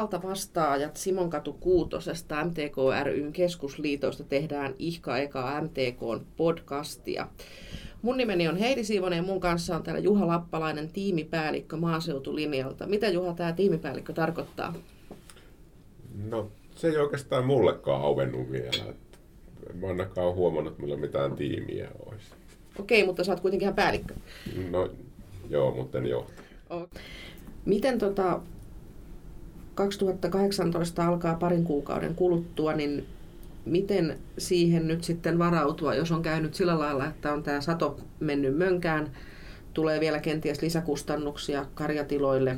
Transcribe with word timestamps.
Maalta 0.00 0.22
vastaajat 0.22 0.96
Simonkatu 0.96 1.52
Kuutosesta 1.52 2.44
MTK 2.44 2.76
ryn 3.02 3.32
keskusliitosta 3.32 4.24
tehdään 4.24 4.74
Ihka 4.78 5.18
Eka 5.18 5.60
MTKn 5.60 6.20
podcastia. 6.36 7.28
Mun 8.02 8.16
nimeni 8.16 8.48
on 8.48 8.56
Heidi 8.56 8.84
Siivonen 8.84 9.16
ja 9.16 9.22
mun 9.22 9.40
kanssa 9.40 9.76
on 9.76 9.82
täällä 9.82 10.00
Juha 10.00 10.26
Lappalainen, 10.26 10.88
tiimipäällikkö 10.92 11.76
maaseutulinjalta. 11.76 12.86
Mitä 12.86 13.08
Juha 13.08 13.34
tämä 13.34 13.52
tiimipäällikkö 13.52 14.12
tarkoittaa? 14.12 14.74
No 16.28 16.50
se 16.74 16.88
ei 16.88 16.96
oikeastaan 16.96 17.44
mullekaan 17.44 18.02
auennut 18.02 18.50
vielä. 18.50 18.94
Mä 19.74 19.86
ainakaan 19.86 20.34
huomannut, 20.34 20.72
että 20.72 20.82
meillä 20.82 21.00
mitään 21.00 21.36
tiimiä 21.36 21.88
olisi. 22.06 22.26
Okei, 22.78 23.06
mutta 23.06 23.24
sä 23.24 23.32
oot 23.32 23.40
kuitenkin 23.40 23.64
ihan 23.64 23.76
päällikkö. 23.76 24.14
No 24.70 24.90
joo, 25.50 25.74
mutta 25.74 25.98
en 25.98 26.06
johtaja. 26.06 26.48
Miten 27.64 27.98
tota, 27.98 28.40
2018 29.80 31.06
alkaa 31.06 31.34
parin 31.34 31.64
kuukauden 31.64 32.14
kuluttua, 32.14 32.72
niin 32.72 33.06
miten 33.64 34.18
siihen 34.38 34.88
nyt 34.88 35.04
sitten 35.04 35.38
varautua, 35.38 35.94
jos 35.94 36.12
on 36.12 36.22
käynyt 36.22 36.54
sillä 36.54 36.78
lailla, 36.78 37.06
että 37.06 37.32
on 37.32 37.42
tämä 37.42 37.60
sato 37.60 37.98
mennyt 38.20 38.56
mönkään, 38.56 39.10
tulee 39.74 40.00
vielä 40.00 40.18
kenties 40.18 40.62
lisäkustannuksia 40.62 41.66
karjatiloille, 41.74 42.56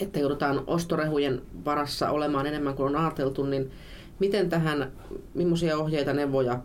että 0.00 0.18
joudutaan 0.18 0.64
ostorehujen 0.66 1.42
varassa 1.64 2.10
olemaan 2.10 2.46
enemmän 2.46 2.74
kuin 2.74 2.86
on 2.86 3.02
ajateltu, 3.02 3.44
niin 3.44 3.70
miten 4.18 4.48
tähän, 4.48 4.92
millaisia 5.34 5.78
ohjeita, 5.78 6.12
neuvoja 6.12 6.60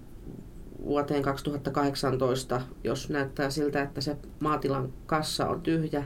vuoteen 0.85 1.21
2018, 1.21 2.61
jos 2.83 3.09
näyttää 3.09 3.49
siltä, 3.49 3.81
että 3.81 4.01
se 4.01 4.17
maatilan 4.39 4.93
kassa 5.05 5.47
on 5.47 5.61
tyhjä, 5.61 6.03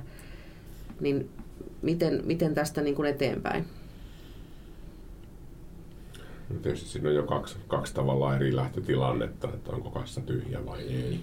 niin 1.00 1.30
miten, 1.82 2.22
miten 2.26 2.54
tästä 2.54 2.82
niin 2.82 2.96
kuin 2.96 3.10
eteenpäin? 3.10 3.66
No 6.50 6.60
tietysti 6.60 6.90
siinä 6.90 7.10
on 7.10 7.16
jo 7.16 7.24
kaksi, 7.24 7.58
kaksi 7.68 7.94
tavalla 7.94 8.36
eri 8.36 8.56
lähtötilannetta, 8.56 9.50
että 9.54 9.72
onko 9.72 9.90
kassa 9.90 10.22
tyhjä 10.22 10.66
vai 10.66 10.82
ei. 10.82 11.20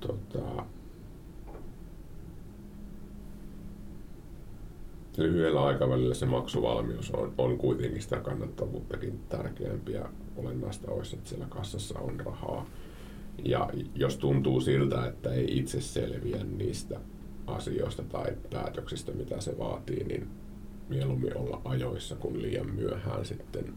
Tota, 0.00 0.64
lyhyellä 5.16 5.64
aikavälillä 5.64 6.14
se 6.14 6.26
maksuvalmius 6.26 7.10
on, 7.10 7.34
on 7.38 7.58
kuitenkin 7.58 8.02
sitä 8.02 8.16
kannattavuuttakin 8.16 9.20
tärkeämpi 9.28 9.92
ja 9.92 10.08
olennaista 10.36 10.90
olisi, 10.90 11.16
että 11.16 11.28
siellä 11.28 11.46
kassassa 11.48 11.98
on 11.98 12.20
rahaa. 12.20 12.66
Ja 13.44 13.70
jos 13.94 14.16
tuntuu 14.16 14.60
siltä, 14.60 15.06
että 15.06 15.32
ei 15.32 15.58
itse 15.58 15.80
selviä 15.80 16.44
niistä 16.44 17.00
asioista 17.54 18.02
tai 18.02 18.36
päätöksistä, 18.50 19.12
mitä 19.12 19.40
se 19.40 19.58
vaatii, 19.58 20.04
niin 20.04 20.28
mieluummin 20.88 21.36
olla 21.36 21.60
ajoissa 21.64 22.16
kuin 22.16 22.42
liian 22.42 22.70
myöhään 22.74 23.24
sitten 23.24 23.74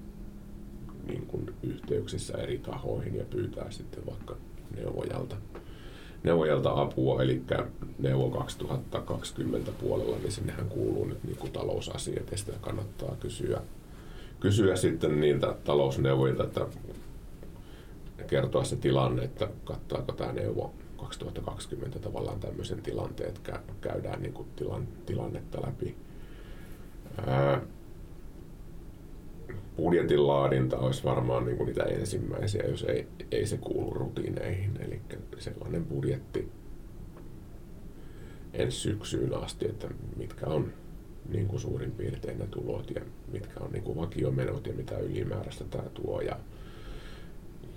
niin 1.08 1.26
kuin 1.26 1.54
yhteyksissä 1.64 2.38
eri 2.38 2.58
tahoihin 2.58 3.16
ja 3.16 3.26
pyytää 3.26 3.72
sitten 3.72 4.06
vaikka 4.06 4.36
neuvojalta, 4.76 5.36
neuvojalta 6.24 6.82
apua. 6.82 7.24
Eli 7.24 7.42
Neuvo 8.00 8.30
2020 8.30 9.72
puolella, 9.72 10.18
niin 10.18 10.32
sinnehän 10.32 10.70
kuuluu 10.70 11.06
nyt 11.06 11.24
niin 11.24 11.38
kuin 11.38 11.52
talousasiat 11.52 12.32
ja 12.32 12.38
sitä 12.38 12.52
kannattaa 12.62 13.16
kysyä, 13.20 13.62
kysyä 14.40 14.76
sitten 14.76 15.20
niiltä 15.20 15.56
talousneuvojilta, 15.64 16.44
että 16.44 16.68
kertoa 18.28 18.64
se 18.64 18.76
tilanne, 18.76 19.24
että 19.24 19.48
kattaako 19.64 20.12
tämä 20.12 20.34
neuvo 20.34 20.74
2020 21.02 22.00
tavallaan 22.00 22.40
tämmöisen 22.40 22.82
tilanteen, 22.82 23.30
että 23.30 23.60
käydään 23.82 24.22
niin 24.22 24.34
kuin 24.34 24.48
tilan, 24.56 24.88
tilannetta 25.06 25.62
läpi. 25.68 25.96
Ää, 27.28 27.62
budjetin 29.78 30.28
laadinta 30.28 30.78
olisi 30.78 31.04
varmaan 31.04 31.46
niin 31.46 31.58
kuin 31.58 31.68
niitä 31.68 31.84
ensimmäisiä, 31.84 32.64
jos 32.64 32.84
ei, 32.84 33.08
ei 33.32 33.46
se 33.46 33.58
kuulu 33.58 33.94
rutiineihin. 33.94 34.72
Eli 34.82 35.02
sellainen 35.38 35.86
budjetti 35.86 36.52
ensi 38.54 38.78
syksyyn 38.78 39.34
asti, 39.34 39.66
että 39.66 39.88
mitkä 40.18 40.46
on 40.46 40.74
niin 41.30 41.48
kuin 41.48 41.60
suurin 41.60 41.92
piirtein 41.92 42.40
ne 42.40 42.48
tulot 42.48 42.92
ja 42.96 43.02
mitkä 43.32 43.60
on 43.60 43.72
niin 43.72 43.84
kuin 43.84 43.98
vakiomenot 43.98 44.68
ja 44.68 44.74
mitä 44.74 44.98
ylimääräistä 44.98 45.64
tämä 45.64 45.90
tuo. 45.94 46.22
Ja 46.22 46.40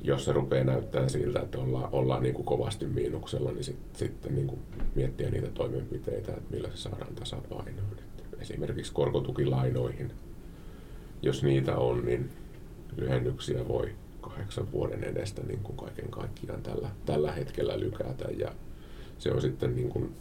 jos 0.05 0.25
se 0.25 0.33
rupeaa 0.33 0.65
näyttämään 0.65 1.11
siltä, 1.11 1.41
että 1.41 1.59
ollaan, 1.59 1.89
ollaan 1.93 2.23
niin 2.23 2.35
kuin 2.35 2.47
kovasti 2.47 2.87
miinuksella, 2.87 3.53
niin 3.53 3.65
sit, 3.65 3.77
sitten 3.93 4.35
niin 4.35 4.47
kuin 4.47 4.61
miettiä 4.95 5.31
niitä 5.31 5.49
toimenpiteitä, 5.49 6.33
että 6.33 6.51
millä 6.55 6.69
se 6.71 6.77
saadaan 6.77 7.15
tasapainoon. 7.15 7.97
Esimerkiksi 8.41 8.93
korkotukilainoihin, 8.93 10.13
jos 11.23 11.43
niitä 11.43 11.77
on, 11.77 12.05
niin 12.05 12.31
lyhennyksiä 12.97 13.69
voi 13.69 13.93
kahdeksan 14.21 14.73
vuoden 14.73 15.05
edestä 15.05 15.43
niin 15.43 15.61
kuin 15.63 15.77
kaiken 15.77 16.11
kaikkiaan 16.11 16.63
tällä, 16.63 16.91
tällä 17.07 17.33
hetkellä 17.33 17.81
lykätä. 17.81 18.29
Ja 18.39 18.53
se 19.19 19.33
on 19.33 19.41
sitten 19.41 19.77
niin 19.77 19.89
kuin 19.89 20.15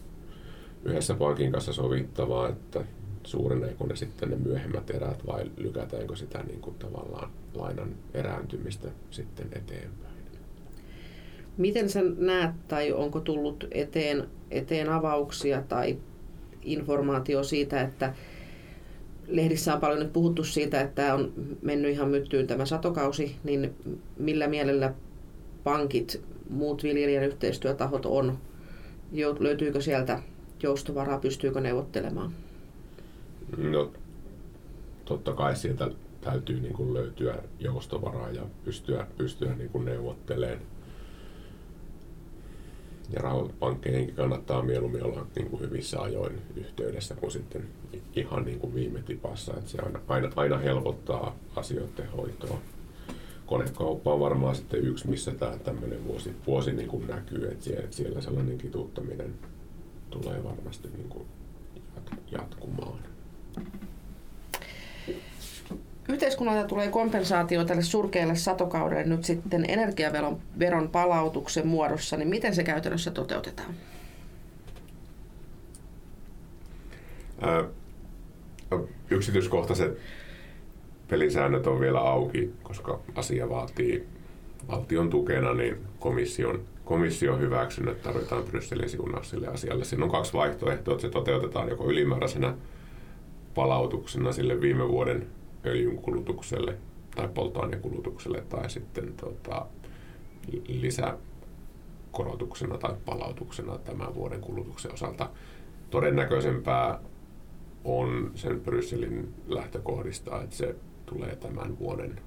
yhdessä 0.83 1.15
pankin 1.15 1.51
kanssa 1.51 1.73
sovittavaa, 1.73 2.49
että 2.49 2.85
suureneeko 3.25 3.87
ne 3.87 3.95
sitten 3.95 4.29
ne 4.29 4.35
myöhemmät 4.35 4.89
erät 4.89 5.27
vai 5.27 5.51
lykätäänkö 5.57 6.15
sitä 6.15 6.43
niin 6.43 6.61
kuin 6.61 6.75
tavallaan 6.79 7.31
lainan 7.53 7.95
erääntymistä 8.13 8.87
sitten 9.11 9.47
eteenpäin. 9.51 10.13
Miten 11.57 11.89
sä 11.89 11.99
näet 12.17 12.51
tai 12.67 12.91
onko 12.91 13.19
tullut 13.19 13.67
eteen, 13.71 14.27
eteen 14.51 14.89
avauksia 14.89 15.63
tai 15.69 15.97
informaatio 16.61 17.43
siitä, 17.43 17.81
että 17.81 18.13
lehdissä 19.27 19.73
on 19.73 19.79
paljon 19.79 19.99
nyt 19.99 20.13
puhuttu 20.13 20.43
siitä, 20.43 20.81
että 20.81 21.13
on 21.13 21.33
mennyt 21.61 21.91
ihan 21.91 22.09
myttyyn 22.09 22.47
tämä 22.47 22.65
satokausi, 22.65 23.35
niin 23.43 23.73
millä 24.17 24.47
mielellä 24.47 24.93
pankit, 25.63 26.21
muut 26.49 26.83
viljelijän 26.83 27.23
yhteistyötahot 27.23 28.05
on? 28.05 28.37
Löytyykö 29.39 29.81
sieltä 29.81 30.19
joustovaraa, 30.63 31.19
pystyykö 31.19 31.61
neuvottelemaan? 31.61 32.33
No, 33.57 33.91
totta 35.05 35.33
kai 35.33 35.55
sieltä 35.55 35.91
täytyy 36.21 36.59
niin 36.59 36.73
kuin 36.73 36.93
löytyä 36.93 37.35
joustovaraa 37.59 38.29
ja 38.29 38.41
pystyä, 38.65 39.07
pystyä 39.17 39.55
niin 39.55 39.69
kuin 39.69 39.85
neuvottelemaan. 39.85 40.59
Ja 43.13 43.21
rahoituspankkeihinkin 43.21 44.15
kannattaa 44.15 44.61
mieluummin 44.61 45.03
olla 45.03 45.27
niin 45.35 45.49
kuin 45.49 45.61
hyvissä 45.61 46.01
ajoin 46.01 46.41
yhteydessä 46.55 47.15
kuin 47.15 47.31
sitten 47.31 47.67
ihan 48.15 48.45
niin 48.45 48.59
kuin 48.59 48.75
viime 48.75 49.01
tipassa. 49.01 49.53
Että 49.57 49.69
se 49.69 49.81
aina, 49.81 49.99
aina, 50.07 50.31
aina 50.35 50.57
helpottaa 50.57 51.35
asioiden 51.55 52.11
hoitoa. 52.17 52.59
Konekauppa 53.45 54.13
on 54.13 54.19
varmaan 54.19 54.55
sitten 54.55 54.81
yksi, 54.83 55.09
missä 55.09 55.31
tämä 55.31 55.57
tämmöinen 55.57 56.07
vuosi, 56.07 56.35
vuosi 56.47 56.71
niin 56.71 56.89
kuin 56.89 57.07
näkyy, 57.07 57.47
että 57.51 57.65
siellä, 57.65 57.87
siellä 57.89 58.21
sellainen 58.21 58.57
kituuttaminen 58.57 59.33
tulee 60.09 60.43
varmasti 60.43 60.87
niin 60.97 61.09
kuin 61.09 61.25
jatkumaan. 62.31 63.12
Yhteiskunnalta 66.23 66.67
tulee 66.67 66.87
kompensaatio 66.87 67.65
tälle 67.65 67.81
surkealle 67.81 68.35
satokaudelle 68.35 69.03
nyt 69.03 69.23
sitten 69.23 69.65
energiaveron 69.67 70.37
veron 70.59 70.89
palautuksen 70.89 71.67
muodossa, 71.67 72.17
niin 72.17 72.27
miten 72.27 72.55
se 72.55 72.63
käytännössä 72.63 73.11
toteutetaan? 73.11 73.73
Ää, 77.41 77.63
yksityiskohtaiset 79.09 79.97
pelisäännöt 81.07 81.67
on 81.67 81.79
vielä 81.79 81.99
auki, 81.99 82.53
koska 82.63 82.99
asia 83.15 83.49
vaatii 83.49 84.07
valtion 84.67 85.09
tukena 85.09 85.53
niin 85.53 85.77
komission, 85.99 86.61
komission 86.85 87.39
hyväksynnät 87.39 88.01
tarvitaan 88.01 88.43
Brysselin 88.43 88.89
siunaus 88.89 89.29
sille 89.29 89.47
asialle. 89.47 89.85
Siinä 89.85 90.05
on 90.05 90.11
kaksi 90.11 90.33
vaihtoehtoa, 90.33 90.93
että 90.93 91.01
se 91.01 91.09
toteutetaan 91.09 91.69
joko 91.69 91.89
ylimääräisenä 91.89 92.53
palautuksena 93.55 94.31
sille 94.31 94.61
viime 94.61 94.87
vuoden 94.87 95.27
öljyn 95.65 95.97
kulutukselle 95.97 96.77
tai 97.15 97.27
polttoainekulutukselle 97.27 98.43
tai 98.49 98.69
sitten 98.69 99.13
tota, 99.13 99.65
lisäkorotuksena 100.67 102.77
tai 102.77 102.95
palautuksena 103.05 103.77
tämän 103.77 104.15
vuoden 104.15 104.41
kulutuksen 104.41 104.93
osalta. 104.93 105.29
Todennäköisempää 105.89 106.99
on 107.83 108.31
sen 108.35 108.59
Brysselin 108.59 109.33
lähtökohdista, 109.47 110.41
että 110.41 110.55
se 110.55 110.75
tulee 111.05 111.35
tämän 111.35 111.79
vuoden 111.79 112.19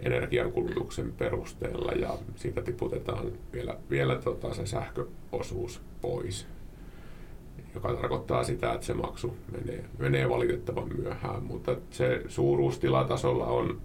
energiankulutuksen 0.00 1.12
perusteella 1.12 1.92
ja 1.92 2.18
siitä 2.36 2.62
tiputetaan 2.62 3.32
vielä, 3.52 3.76
vielä 3.90 4.16
tota 4.16 4.54
se 4.54 4.66
sähköosuus 4.66 5.80
pois 6.00 6.46
joka 7.74 7.94
tarkoittaa 7.94 8.44
sitä, 8.44 8.72
että 8.72 8.86
se 8.86 8.94
maksu 8.94 9.36
menee, 9.52 9.84
menee 9.98 10.28
valitettavan 10.28 10.88
myöhään, 10.98 11.42
mutta 11.42 11.76
se 11.90 12.22
suuruustilatasolla 12.28 13.46
on, 13.46 13.80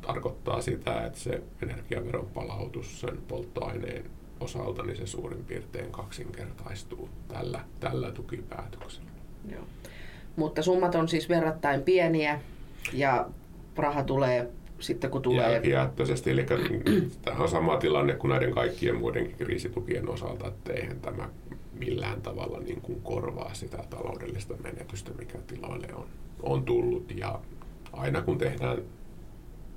tarkoittaa 0.00 0.60
sitä, 0.60 1.06
että 1.06 1.18
se 1.18 1.42
energiaveron 1.62 2.26
palautus 2.34 3.00
sen 3.00 3.18
polttoaineen 3.28 4.04
osalta, 4.40 4.82
niin 4.82 4.96
se 4.96 5.06
suurin 5.06 5.44
piirtein 5.44 5.92
kaksinkertaistuu 5.92 7.08
tällä, 7.28 7.60
tällä 7.80 8.10
tukipäätöksellä. 8.12 9.10
Joo. 9.52 9.62
Mutta 10.36 10.62
summat 10.62 10.94
on 10.94 11.08
siis 11.08 11.28
verrattain 11.28 11.82
pieniä 11.82 12.40
ja 12.92 13.28
raha 13.76 14.02
tulee 14.02 14.50
sitten 14.80 15.10
kun 15.10 15.22
tulee... 15.22 15.52
Jälkijättöisesti, 15.52 16.30
eli 16.30 16.46
tämä 17.24 17.38
on 17.38 17.48
sama 17.48 17.76
tilanne 17.76 18.14
kuin 18.14 18.28
näiden 18.28 18.54
kaikkien 18.54 18.96
muidenkin 18.96 19.36
kriisitukien 19.36 20.08
osalta, 20.08 20.48
että 20.48 20.72
eihän 20.72 21.00
tämä 21.00 21.28
millään 21.78 22.22
tavalla 22.22 22.60
niin 22.60 22.80
kuin 22.80 23.00
korvaa 23.02 23.54
sitä 23.54 23.84
taloudellista 23.90 24.54
menetystä, 24.62 25.10
mikä 25.18 25.38
tiloille 25.38 25.88
on, 25.94 26.06
on 26.42 26.64
tullut. 26.64 27.12
Ja 27.16 27.40
aina 27.92 28.22
kun 28.22 28.38
tehdään 28.38 28.78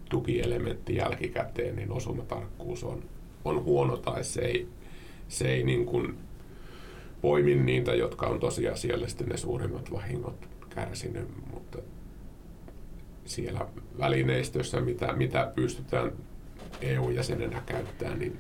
tukielementti 0.09 0.95
jälkikäteen, 0.95 1.75
niin 1.75 1.91
osumatarkkuus 1.91 2.83
on, 2.83 3.03
on 3.45 3.63
huono 3.63 3.97
tai 3.97 4.23
se 4.23 4.41
ei, 4.41 4.67
se 5.27 5.47
ei 5.47 5.63
niin 5.63 5.85
kuin 5.85 6.17
poimi 7.21 7.55
niitä, 7.55 7.95
jotka 7.95 8.25
on 8.25 8.39
tosiasiallisesti 8.39 9.23
ne 9.23 9.37
suurimmat 9.37 9.91
vahingot 9.91 10.49
kärsinyt, 10.69 11.27
mutta 11.53 11.77
siellä 13.25 13.67
välineistössä, 13.99 14.81
mitä, 14.81 15.13
mitä 15.13 15.51
pystytään 15.55 16.11
EU-jäsenenä 16.81 17.61
käyttämään, 17.65 18.19
niin 18.19 18.37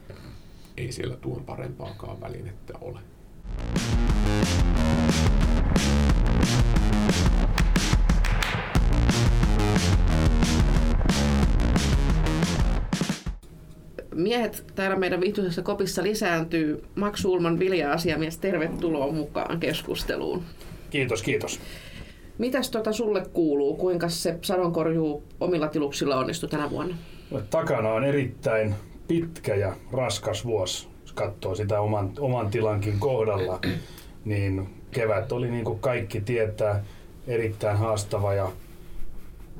ei 0.77 0.91
siellä 0.91 1.15
tuon 1.15 1.45
parempaakaan 1.45 2.21
välinettä 2.21 2.73
ole. 2.81 2.99
Miehet 14.15 14.65
täällä 14.75 14.95
meidän 14.95 15.21
viihtyisessä 15.21 15.61
kopissa 15.61 16.03
lisääntyy. 16.03 16.83
Maksu 16.95 17.33
Ulman 17.33 17.59
Vilja-asiamies, 17.59 18.37
tervetuloa 18.37 19.11
mukaan 19.11 19.59
keskusteluun. 19.59 20.43
Kiitos, 20.89 21.23
kiitos. 21.23 21.59
Mitäs 22.37 22.69
tota 22.69 22.93
sulle 22.93 23.25
kuuluu? 23.33 23.75
Kuinka 23.75 24.09
se 24.09 24.37
sadonkorjuu 24.41 25.23
omilla 25.39 25.67
tiluksilla 25.67 26.15
onnistui 26.15 26.49
tänä 26.49 26.69
vuonna? 26.69 26.95
Takana 27.49 27.89
on 27.89 28.03
erittäin 28.03 28.75
pitkä 29.07 29.55
ja 29.55 29.75
raskas 29.91 30.45
vuosi. 30.45 30.90
Katsoo 31.15 31.55
sitä 31.55 31.81
oman, 31.81 32.11
oman 32.19 32.51
tilankin 32.51 32.99
kohdalla, 32.99 33.59
niin 34.25 34.69
kevät 34.91 35.31
oli 35.31 35.51
niin 35.51 35.65
kuin 35.65 35.79
kaikki 35.79 36.21
tietää 36.21 36.83
erittäin 37.27 37.77
haastava 37.77 38.33
ja 38.33 38.51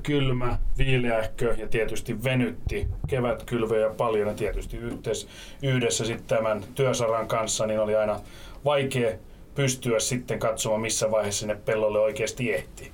kylmä, 0.03 0.57
viileähkö 0.77 1.56
ja 1.57 1.68
tietysti 1.68 2.24
venytti 2.24 2.88
kevätkylvejä 3.07 3.89
paljon 3.89 4.27
ja 4.27 4.33
tietysti 4.33 4.77
yhdessä, 4.77 5.27
yhdessä 5.63 6.06
sitten 6.06 6.27
tämän 6.38 6.63
työsaran 6.75 7.27
kanssa 7.27 7.68
niin 7.68 7.80
oli 7.80 7.95
aina 7.95 8.19
vaikea 8.65 9.18
pystyä 9.56 10.00
sitten 10.00 10.39
katsomaan, 10.39 10.81
missä 10.81 11.12
vaiheessa 11.12 11.39
sinne 11.39 11.56
pellolle 11.56 12.00
oikeasti 12.00 12.54
ehti. 12.54 12.92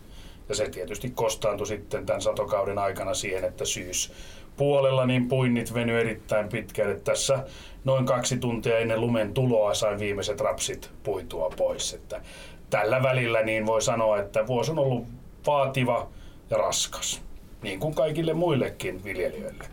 Ja 0.50 0.56
se 0.56 0.70
tietysti 0.70 1.10
kostaantui 1.10 1.68
sitten 1.68 2.06
tämän 2.06 2.22
satokauden 2.22 2.78
aikana 2.78 3.14
siihen, 3.14 3.44
että 3.44 3.66
syys 3.66 4.14
puolella 4.58 5.06
niin 5.06 5.28
puinnit 5.28 5.74
veny 5.74 6.00
erittäin 6.00 6.50
pitkälle. 6.50 6.96
Tässä 6.96 7.44
noin 7.88 8.06
kaksi 8.06 8.38
tuntia 8.38 8.80
ennen 8.80 9.02
lumen 9.02 9.34
tuloa 9.34 9.74
sain 9.74 10.00
viimeiset 10.00 10.42
rapsit 10.42 10.90
puitua 11.04 11.54
pois. 11.58 11.94
Että 11.94 12.22
tällä 12.70 13.04
välillä 13.04 13.42
niin 13.42 13.66
voi 13.66 13.82
sanoa, 13.82 14.20
että 14.20 14.48
vuosi 14.48 14.72
on 14.72 14.80
ollut 14.80 15.06
vaativa 15.48 16.08
ja 16.50 16.58
raskas, 16.58 17.22
niin 17.62 17.80
kuin 17.80 17.96
kaikille 17.96 18.34
muillekin 18.34 19.04
viljelijöille. 19.04 19.64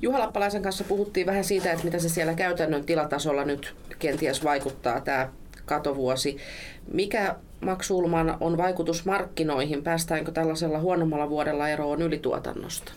Juha 0.00 0.18
Lappalaisen 0.18 0.62
kanssa 0.62 0.84
puhuttiin 0.84 1.26
vähän 1.26 1.44
siitä, 1.44 1.72
että 1.72 1.84
mitä 1.84 1.98
se 1.98 2.08
siellä 2.08 2.34
käytännön 2.34 2.84
tilatasolla 2.84 3.44
nyt 3.44 3.74
kenties 3.98 4.44
vaikuttaa 4.44 5.00
tämä 5.00 5.28
katovuosi. 5.64 6.36
Mikä 6.92 7.36
maksulman 7.60 8.36
on 8.40 8.56
vaikutus 8.56 9.04
markkinoihin? 9.04 9.82
Päästäänkö 9.82 10.32
tällaisella 10.32 10.78
huonommalla 10.78 11.30
vuodella 11.30 11.68
eroon 11.68 12.02
ylituotannosta? 12.02 12.92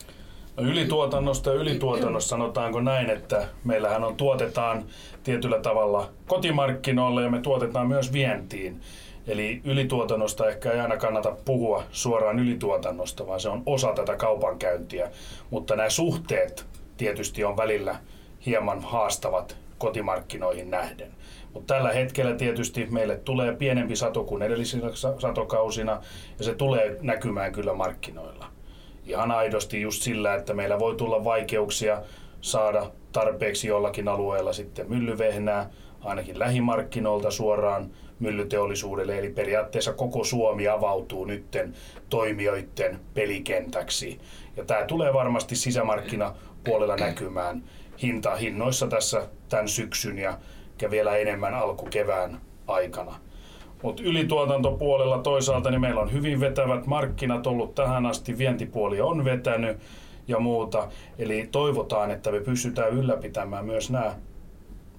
No 0.58 0.64
ylituotannosta 0.64 1.50
ja 1.50 1.56
ylituotannosta 1.56 2.30
sanotaanko 2.30 2.82
näin, 2.82 3.10
että 3.10 3.48
meillähän 3.64 4.04
on 4.04 4.16
tuotetaan 4.16 4.86
tietyllä 5.24 5.60
tavalla 5.60 6.10
kotimarkkinoille 6.28 7.24
ja 7.24 7.30
me 7.30 7.40
tuotetaan 7.40 7.88
myös 7.88 8.14
vientiin. 8.14 8.82
Eli 9.28 9.62
ylituotannosta 9.64 10.50
ehkä 10.50 10.72
ei 10.72 10.80
aina 10.80 10.98
kannata 10.98 11.36
puhua 11.46 11.84
suoraan 11.92 12.40
ylituotannosta, 12.40 13.28
vaan 13.28 13.40
se 13.40 13.50
on 13.50 13.64
osa 13.66 13.94
tätä 13.94 14.16
kaupankäyntiä. 14.16 15.12
Mutta 15.50 15.76
nämä 15.76 15.90
suhteet 15.90 16.66
tietysti 16.98 17.44
on 17.44 17.58
välillä 17.58 17.96
hieman 18.46 18.82
haastavat 18.82 19.58
kotimarkkinoihin 19.78 20.72
nähden. 20.72 21.12
Mutta 21.54 21.74
tällä 21.74 21.92
hetkellä 21.92 22.36
tietysti 22.36 22.86
meille 22.86 23.18
tulee 23.18 23.56
pienempi 23.56 23.96
sato 23.96 24.24
kuin 24.24 24.42
edellisinä 24.42 24.88
satokausina 25.20 26.02
ja 26.40 26.46
se 26.46 26.56
tulee 26.56 26.98
näkymään 27.02 27.52
kyllä 27.52 27.74
markkinoilla. 27.74 28.61
Ihan 29.06 29.32
aidosti 29.32 29.82
just 29.82 30.02
sillä, 30.02 30.36
että 30.36 30.54
meillä 30.54 30.80
voi 30.80 30.96
tulla 30.96 31.24
vaikeuksia 31.24 32.02
saada 32.42 32.92
tarpeeksi 33.12 33.68
jollakin 33.68 34.08
alueella 34.08 34.54
sitten 34.54 34.90
myllyvehnää, 34.90 35.70
ainakin 36.02 36.40
lähimarkkinoilta 36.40 37.32
suoraan 37.32 37.92
myllyteollisuudelle. 38.20 39.20
Eli 39.20 39.30
periaatteessa 39.30 39.94
koko 39.94 40.24
Suomi 40.24 40.68
avautuu 40.68 41.26
nytten 41.26 41.74
toimijoiden 42.10 43.00
pelikentäksi. 43.14 44.20
Ja 44.58 44.66
tämä 44.66 44.86
tulee 44.86 45.14
varmasti 45.14 45.56
sisämarkkinapuolella 45.56 46.96
näkymään 46.96 47.64
hinta 48.02 48.36
hinnoissa 48.36 48.88
tässä 48.88 49.28
tämän 49.50 49.68
syksyn 49.68 50.18
ja, 50.18 50.38
vielä 50.90 51.18
enemmän 51.18 51.54
alkukevään 51.54 52.42
aikana. 52.68 53.20
Mutta 53.82 54.04
ylituotantopuolella 54.04 55.18
toisaalta 55.18 55.72
niin 55.72 55.82
meillä 55.82 56.02
on 56.02 56.14
hyvin 56.14 56.40
vetävät 56.40 56.86
markkinat 56.86 57.48
ollut 57.48 57.76
tähän 57.76 58.06
asti, 58.06 58.38
vientipuoli 58.38 59.02
on 59.02 59.26
vetänyt 59.26 59.78
ja 60.28 60.40
muuta. 60.40 60.88
Eli 61.18 61.50
toivotaan, 61.52 62.12
että 62.12 62.32
me 62.32 62.40
pystytään 62.40 62.94
ylläpitämään 62.94 63.66
myös 63.66 63.90
nämä 63.90 64.16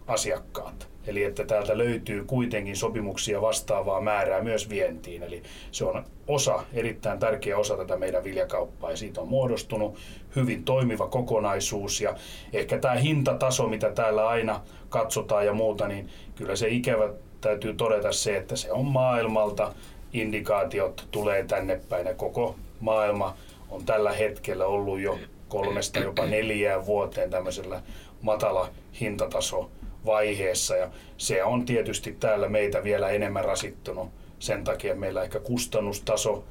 asiakkaat. 0.06 0.92
Eli 1.06 1.24
että 1.24 1.44
täältä 1.44 1.78
löytyy 1.78 2.24
kuitenkin 2.24 2.76
sopimuksia 2.76 3.40
vastaavaa 3.40 4.00
määrää 4.00 4.42
myös 4.42 4.68
vientiin. 4.68 5.22
Eli 5.22 5.42
se 5.70 5.84
on 5.84 6.04
osa, 6.28 6.64
erittäin 6.72 7.18
tärkeä 7.18 7.58
osa 7.58 7.76
tätä 7.76 7.96
meidän 7.96 8.24
viljakauppaa 8.24 8.90
ja 8.90 8.96
siitä 8.96 9.20
on 9.20 9.28
muodostunut 9.28 9.98
hyvin 10.36 10.64
toimiva 10.64 11.08
kokonaisuus. 11.08 12.00
Ja 12.00 12.14
ehkä 12.52 12.78
tämä 12.78 12.94
hintataso, 12.94 13.68
mitä 13.68 13.90
täällä 13.90 14.28
aina 14.28 14.60
katsotaan 14.88 15.46
ja 15.46 15.52
muuta, 15.52 15.88
niin 15.88 16.08
kyllä 16.34 16.56
se 16.56 16.68
ikävä 16.68 17.08
täytyy 17.42 17.74
todeta 17.74 18.12
se, 18.12 18.36
että 18.36 18.56
se 18.56 18.72
on 18.72 18.84
maailmalta. 18.84 19.72
Indikaatiot 20.12 21.08
tulee 21.10 21.44
tänne 21.44 21.80
päin 21.88 22.06
ja 22.06 22.14
koko 22.14 22.56
maailma 22.80 23.36
on 23.70 23.84
tällä 23.84 24.12
hetkellä 24.12 24.66
ollut 24.66 25.00
jo 25.00 25.18
kolmesta 25.48 25.98
jopa 25.98 26.26
neljään 26.26 26.86
vuoteen 26.86 27.30
tämmöisellä 27.30 27.82
matala 28.22 28.68
hintataso 29.00 29.70
vaiheessa 30.06 30.76
ja 30.76 30.90
se 31.16 31.44
on 31.44 31.64
tietysti 31.64 32.16
täällä 32.20 32.48
meitä 32.48 32.84
vielä 32.84 33.10
enemmän 33.10 33.44
rasittunut. 33.44 34.08
Sen 34.38 34.64
takia 34.64 34.94
meillä 34.94 35.22
ehkä 35.22 35.40
kustannustaso 35.40 36.44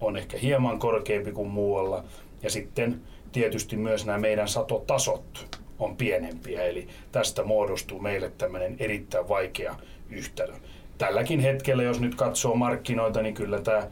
on 0.00 0.16
ehkä 0.16 0.38
hieman 0.38 0.78
korkeampi 0.78 1.32
kuin 1.32 1.48
muualla 1.48 2.04
ja 2.42 2.50
sitten 2.50 3.00
tietysti 3.32 3.76
myös 3.76 4.06
nämä 4.06 4.18
meidän 4.18 4.48
satotasot 4.48 5.58
on 5.78 5.96
pienempiä, 5.96 6.62
eli 6.62 6.88
tästä 7.12 7.44
muodostuu 7.44 8.00
meille 8.00 8.32
tämmöinen 8.38 8.76
erittäin 8.78 9.28
vaikea 9.28 9.76
yhtälö. 10.10 10.54
Tälläkin 10.98 11.40
hetkellä, 11.40 11.82
jos 11.82 12.00
nyt 12.00 12.14
katsoo 12.14 12.54
markkinoita, 12.54 13.22
niin 13.22 13.34
kyllä 13.34 13.60
tämä 13.60 13.86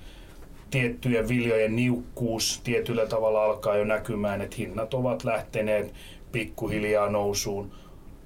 tiettyjen 0.70 1.28
viljojen 1.28 1.76
niukkuus 1.76 2.60
tietyllä 2.64 3.06
tavalla 3.06 3.44
alkaa 3.44 3.76
jo 3.76 3.84
näkymään, 3.84 4.40
että 4.40 4.56
hinnat 4.56 4.94
ovat 4.94 5.24
lähteneet 5.24 5.94
pikkuhiljaa 6.32 7.10
nousuun 7.10 7.72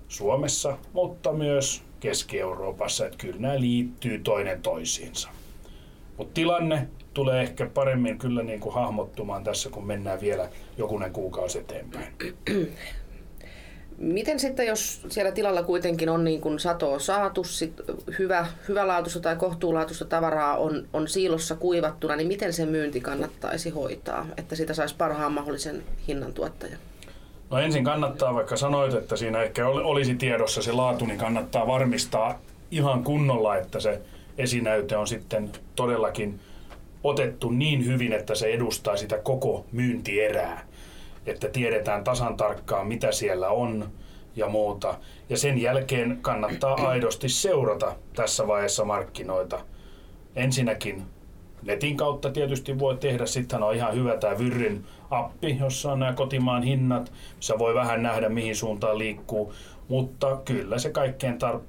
Suomessa, 0.09 0.79
mutta 0.93 1.33
myös 1.33 1.83
Keski-Euroopassa, 2.01 3.07
että 3.07 3.19
kyllä 3.19 3.39
nämä 3.39 3.61
liittyy 3.61 4.19
toinen 4.19 4.63
toisiinsa. 4.63 5.29
Mutta 6.17 6.35
tilanne 6.35 6.89
tulee 7.15 7.43
ehkä 7.43 7.67
paremmin 7.67 8.19
kyllä 8.19 8.43
niin 8.43 8.61
kuin 8.61 8.75
hahmottumaan 8.75 9.45
tässä, 9.45 9.71
kun 9.71 9.87
mennään 9.87 10.21
vielä 10.21 10.49
jokunen 10.79 11.13
kuukausi 11.13 11.59
eteenpäin. 11.59 12.07
Miten 14.03 14.41
sitten, 14.41 14.67
jos 14.67 15.01
siellä 15.09 15.33
tilalla 15.33 15.63
kuitenkin 15.63 16.09
on 16.09 16.25
niin 16.25 16.41
kuin 16.41 16.59
satoa 16.59 16.99
saatu, 16.99 17.45
sit 17.45 17.73
hyvä, 18.19 18.47
hyvälaatuista 18.69 19.21
tai 19.21 19.37
kohtuulaatuista 19.37 20.05
tavaraa 20.05 20.57
on, 20.57 20.89
on 20.93 21.09
siilossa 21.09 21.55
kuivattuna, 21.57 22.17
niin 22.17 22.29
miten 22.29 22.53
se 22.53 22.67
myynti 22.67 23.01
kannattaisi 23.01 23.71
hoitaa, 23.71 24.27
että 24.37 24.57
sitä 24.57 24.75
saisi 24.75 24.95
parhaan 24.99 25.33
mahdollisen 25.33 25.83
hinnan 26.09 26.33
tuottaja? 26.33 26.77
No 27.51 27.59
ensin 27.59 27.85
kannattaa, 27.85 28.35
vaikka 28.35 28.57
sanoit, 28.57 28.95
että 28.95 29.17
siinä 29.17 29.43
ehkä 29.43 29.69
olisi 29.69 30.15
tiedossa 30.15 30.63
se 30.63 30.73
laatu, 30.73 31.07
niin 31.07 31.19
kannattaa 31.19 31.67
varmistaa 31.67 32.41
ihan 32.71 33.05
kunnolla, 33.05 33.57
että 33.57 33.81
se 33.81 34.01
esinäyte 34.39 34.97
on 34.97 35.07
sitten 35.07 35.51
todellakin 35.77 36.41
otettu 37.05 37.51
niin 37.51 37.87
hyvin, 37.87 38.13
että 38.13 38.35
se 38.35 38.47
edustaa 38.47 38.97
sitä 38.97 39.19
koko 39.19 39.67
myyntierää. 39.73 40.67
Että 41.27 41.49
tiedetään 41.49 42.05
tasan 42.05 42.37
tarkkaan, 42.37 42.87
mitä 42.87 43.13
siellä 43.13 43.49
on 43.49 43.89
ja 44.37 44.49
muuta. 44.49 44.95
Ja 45.29 45.39
sen 45.39 45.63
jälkeen 45.63 46.19
kannattaa 46.23 46.89
aidosti 46.89 47.29
seurata 47.29 47.97
tässä 48.17 48.47
vaiheessa 48.47 48.85
markkinoita. 48.85 49.61
ensinnäkin 50.37 51.03
netin 51.63 51.97
kautta 51.97 52.31
tietysti 52.31 52.79
voi 52.79 52.97
tehdä. 52.97 53.27
Sitten 53.27 53.63
on 53.63 53.75
ihan 53.75 53.95
hyvä 53.95 54.17
tämä 54.17 54.39
Vyrrin 54.39 54.85
appi, 55.11 55.57
jossa 55.61 55.93
on 55.93 55.99
nämä 56.01 56.13
kotimaan 56.13 56.63
hinnat, 56.63 57.13
missä 57.37 57.59
voi 57.59 57.75
vähän 57.75 58.03
nähdä 58.03 58.29
mihin 58.29 58.57
suuntaan 58.57 58.99
liikkuu. 58.99 59.55
Mutta 59.89 60.37
kyllä 60.45 60.79
se 60.79 60.91
kaikkein 60.91 61.35
tar- 61.35 61.61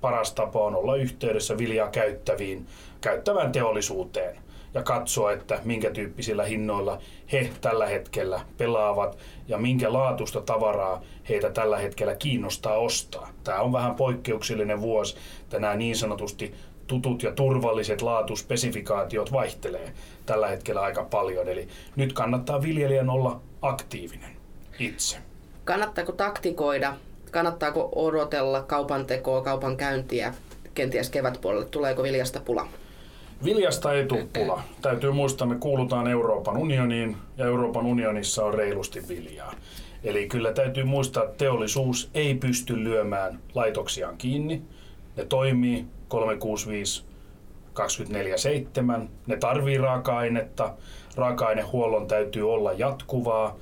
paras 0.00 0.32
tapa 0.32 0.58
on 0.58 0.74
olla 0.74 0.96
yhteydessä 0.96 1.58
viljaa 1.58 1.88
käyttäviin, 1.88 2.66
käyttävään 3.00 3.52
teollisuuteen 3.52 4.43
ja 4.74 4.82
katsoa, 4.82 5.32
että 5.32 5.60
minkä 5.64 5.90
tyyppisillä 5.90 6.44
hinnoilla 6.44 6.98
he 7.32 7.50
tällä 7.60 7.86
hetkellä 7.86 8.40
pelaavat 8.58 9.18
ja 9.48 9.58
minkä 9.58 9.92
laatusta 9.92 10.40
tavaraa 10.40 11.02
heitä 11.28 11.50
tällä 11.50 11.78
hetkellä 11.78 12.14
kiinnostaa 12.14 12.76
ostaa. 12.76 13.30
Tämä 13.44 13.60
on 13.60 13.72
vähän 13.72 13.94
poikkeuksellinen 13.94 14.80
vuosi, 14.80 15.16
että 15.42 15.58
nämä 15.58 15.74
niin 15.74 15.96
sanotusti 15.96 16.54
tutut 16.86 17.22
ja 17.22 17.32
turvalliset 17.32 18.02
laatuspesifikaatiot 18.02 19.32
vaihtelee 19.32 19.92
tällä 20.26 20.48
hetkellä 20.48 20.80
aika 20.80 21.04
paljon. 21.04 21.48
Eli 21.48 21.68
nyt 21.96 22.12
kannattaa 22.12 22.62
viljelijän 22.62 23.10
olla 23.10 23.40
aktiivinen 23.62 24.36
itse. 24.78 25.16
Kannattaako 25.64 26.12
taktikoida? 26.12 26.96
Kannattaako 27.30 27.92
odotella 27.94 28.62
kaupan 28.62 29.06
tekoa, 29.06 29.42
kaupan 29.42 29.76
käyntiä 29.76 30.34
kenties 30.74 31.10
kevätpuolelle? 31.10 31.66
Tuleeko 31.66 32.02
viljasta 32.02 32.40
pula? 32.40 32.68
Viljasta 33.44 33.92
ei 33.92 34.06
tule 34.06 34.26
pula. 34.32 34.62
Täytyy 34.82 35.12
muistaa, 35.12 35.46
me 35.46 35.54
kuulutaan 35.54 36.06
Euroopan 36.06 36.56
unioniin 36.56 37.16
ja 37.36 37.46
Euroopan 37.46 37.86
unionissa 37.86 38.44
on 38.44 38.54
reilusti 38.54 39.08
viljaa. 39.08 39.54
Eli 40.04 40.28
kyllä 40.28 40.52
täytyy 40.52 40.84
muistaa, 40.84 41.24
että 41.24 41.36
teollisuus 41.36 42.10
ei 42.14 42.34
pysty 42.34 42.84
lyömään 42.84 43.38
laitoksiaan 43.54 44.16
kiinni. 44.16 44.62
Ne 45.16 45.24
toimii 45.24 45.86
365 46.08 47.04
24-7. 47.74 49.08
Ne 49.26 49.36
tarvii 49.36 49.78
raaka-ainetta. 49.78 50.74
Raaka-ainehuollon 51.16 52.06
täytyy 52.06 52.52
olla 52.52 52.72
jatkuvaa. 52.72 53.56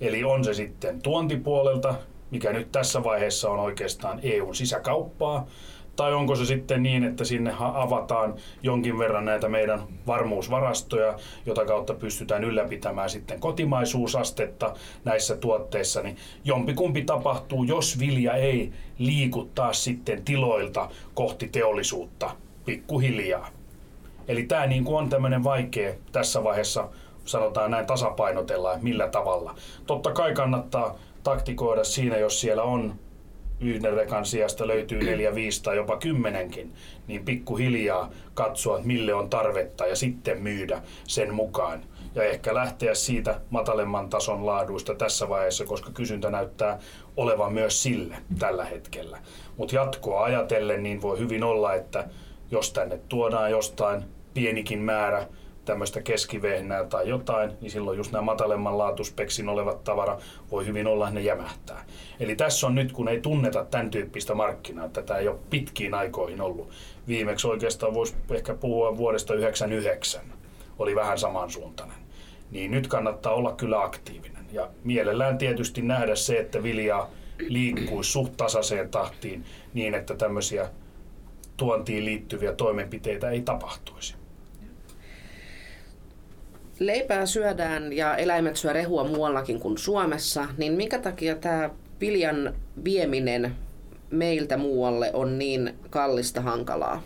Eli 0.00 0.24
on 0.24 0.44
se 0.44 0.54
sitten 0.54 1.02
tuontipuolelta, 1.02 1.94
mikä 2.30 2.52
nyt 2.52 2.72
tässä 2.72 3.04
vaiheessa 3.04 3.50
on 3.50 3.58
oikeastaan 3.58 4.20
EUn 4.22 4.54
sisäkauppaa, 4.54 5.46
tai 5.96 6.14
onko 6.14 6.36
se 6.36 6.44
sitten 6.44 6.82
niin, 6.82 7.04
että 7.04 7.24
sinne 7.24 7.54
avataan 7.58 8.34
jonkin 8.62 8.98
verran 8.98 9.24
näitä 9.24 9.48
meidän 9.48 9.82
varmuusvarastoja, 10.06 11.18
jota 11.46 11.64
kautta 11.64 11.94
pystytään 11.94 12.44
ylläpitämään 12.44 13.10
sitten 13.10 13.40
kotimaisuusastetta 13.40 14.74
näissä 15.04 15.36
tuotteissa, 15.36 16.02
niin 16.02 16.16
jompikumpi 16.44 17.02
tapahtuu, 17.02 17.64
jos 17.64 17.98
vilja 17.98 18.34
ei 18.34 18.72
liiku 18.98 19.50
taas 19.54 19.84
sitten 19.84 20.24
tiloilta 20.24 20.88
kohti 21.14 21.48
teollisuutta 21.48 22.30
pikkuhiljaa. 22.64 23.48
Eli 24.28 24.42
tämä 24.42 24.66
niin 24.66 24.84
kuin 24.84 24.96
on 24.96 25.08
tämmöinen 25.08 25.44
vaikea 25.44 25.94
tässä 26.12 26.44
vaiheessa, 26.44 26.88
sanotaan 27.24 27.70
näin 27.70 27.86
tasapainotella, 27.86 28.78
millä 28.82 29.08
tavalla. 29.08 29.54
Totta 29.86 30.12
kai 30.12 30.34
kannattaa 30.34 30.98
taktikoida 31.22 31.84
siinä, 31.84 32.16
jos 32.16 32.40
siellä 32.40 32.62
on 32.62 32.94
yhden 33.60 33.92
rekan 33.92 34.24
sijasta 34.24 34.66
löytyy 34.66 35.04
neljä, 35.04 35.34
viisi 35.34 35.62
tai 35.62 35.76
jopa 35.76 35.96
kymmenenkin, 35.96 36.74
niin 37.06 37.24
pikkuhiljaa 37.24 38.10
katsoa, 38.34 38.80
mille 38.84 39.14
on 39.14 39.30
tarvetta 39.30 39.86
ja 39.86 39.96
sitten 39.96 40.42
myydä 40.42 40.82
sen 41.06 41.34
mukaan. 41.34 41.84
Ja 42.14 42.24
ehkä 42.24 42.54
lähteä 42.54 42.94
siitä 42.94 43.40
matalemman 43.50 44.10
tason 44.10 44.46
laaduista 44.46 44.94
tässä 44.94 45.28
vaiheessa, 45.28 45.64
koska 45.64 45.90
kysyntä 45.90 46.30
näyttää 46.30 46.78
olevan 47.16 47.52
myös 47.52 47.82
sille 47.82 48.16
tällä 48.38 48.64
hetkellä. 48.64 49.18
Mutta 49.56 49.74
jatkoa 49.74 50.24
ajatellen, 50.24 50.82
niin 50.82 51.02
voi 51.02 51.18
hyvin 51.18 51.44
olla, 51.44 51.74
että 51.74 52.08
jos 52.50 52.72
tänne 52.72 53.00
tuodaan 53.08 53.50
jostain 53.50 54.04
pienikin 54.34 54.78
määrä 54.78 55.26
tämmöistä 55.64 56.02
keskivehnää 56.02 56.84
tai 56.84 57.08
jotain, 57.08 57.52
niin 57.60 57.70
silloin 57.70 57.96
just 57.96 58.12
nämä 58.12 58.22
matalemman 58.22 58.78
laatuspeksin 58.78 59.48
olevat 59.48 59.84
tavara 59.84 60.18
voi 60.50 60.66
hyvin 60.66 60.86
olla, 60.86 61.10
ne 61.10 61.20
jämähtää. 61.20 61.84
Eli 62.20 62.36
tässä 62.36 62.66
on 62.66 62.74
nyt, 62.74 62.92
kun 62.92 63.08
ei 63.08 63.20
tunneta 63.20 63.64
tämän 63.64 63.90
tyyppistä 63.90 64.34
markkinaa, 64.34 64.86
että 64.86 65.02
tämä 65.02 65.18
ei 65.18 65.28
ole 65.28 65.38
pitkiin 65.50 65.94
aikoihin 65.94 66.40
ollut. 66.40 66.70
Viimeksi 67.08 67.46
oikeastaan 67.46 67.94
voisi 67.94 68.16
ehkä 68.30 68.54
puhua 68.54 68.96
vuodesta 68.96 69.26
1999, 69.26 70.22
oli 70.78 70.94
vähän 70.94 71.18
samansuuntainen. 71.18 71.96
Niin 72.50 72.70
nyt 72.70 72.86
kannattaa 72.86 73.34
olla 73.34 73.52
kyllä 73.52 73.82
aktiivinen. 73.82 74.46
Ja 74.52 74.68
mielellään 74.84 75.38
tietysti 75.38 75.82
nähdä 75.82 76.14
se, 76.14 76.38
että 76.38 76.62
viljaa 76.62 77.10
liikkuisi 77.48 78.12
suht 78.12 78.36
tasaiseen 78.36 78.90
tahtiin 78.90 79.44
niin, 79.74 79.94
että 79.94 80.14
tämmöisiä 80.14 80.68
tuontiin 81.56 82.04
liittyviä 82.04 82.52
toimenpiteitä 82.52 83.30
ei 83.30 83.40
tapahtuisi 83.40 84.23
leipää 86.78 87.26
syödään 87.26 87.92
ja 87.92 88.16
eläimet 88.16 88.56
syö 88.56 88.72
rehua 88.72 89.04
muuallakin 89.04 89.60
kuin 89.60 89.78
Suomessa, 89.78 90.48
niin 90.58 90.72
minkä 90.72 90.98
takia 90.98 91.34
tämä 91.34 91.70
viljan 92.00 92.54
vieminen 92.84 93.56
meiltä 94.10 94.56
muualle 94.56 95.10
on 95.12 95.38
niin 95.38 95.74
kallista 95.90 96.40
hankalaa? 96.40 97.02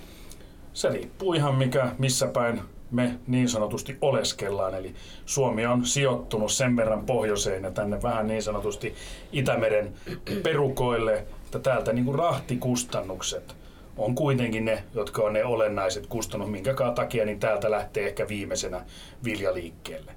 Se 0.72 0.88
riippuu 0.88 1.32
ihan 1.32 1.54
mikä, 1.54 1.92
missä 1.98 2.26
päin 2.26 2.60
me 2.90 3.18
niin 3.26 3.48
sanotusti 3.48 3.96
oleskellaan. 4.00 4.74
Eli 4.74 4.94
Suomi 5.26 5.66
on 5.66 5.84
sijoittunut 5.84 6.52
sen 6.52 6.76
verran 6.76 7.06
pohjoiseen 7.06 7.64
ja 7.64 7.70
tänne 7.70 8.02
vähän 8.02 8.26
niin 8.26 8.42
sanotusti 8.42 8.94
Itämeren 9.32 9.92
perukoille, 10.42 11.14
että 11.44 11.58
täältä 11.58 11.92
niin 11.92 12.04
kuin 12.04 12.18
rahtikustannukset 12.18 13.57
on 13.98 14.14
kuitenkin 14.14 14.64
ne, 14.64 14.84
jotka 14.94 15.22
on 15.22 15.32
ne 15.32 15.44
olennaiset 15.44 16.06
kustannut, 16.06 16.50
minkä 16.50 16.74
takia 16.94 17.24
niin 17.24 17.40
täältä 17.40 17.70
lähtee 17.70 18.06
ehkä 18.06 18.28
viimeisenä 18.28 18.84
viljaliikkeelle. 19.24 20.12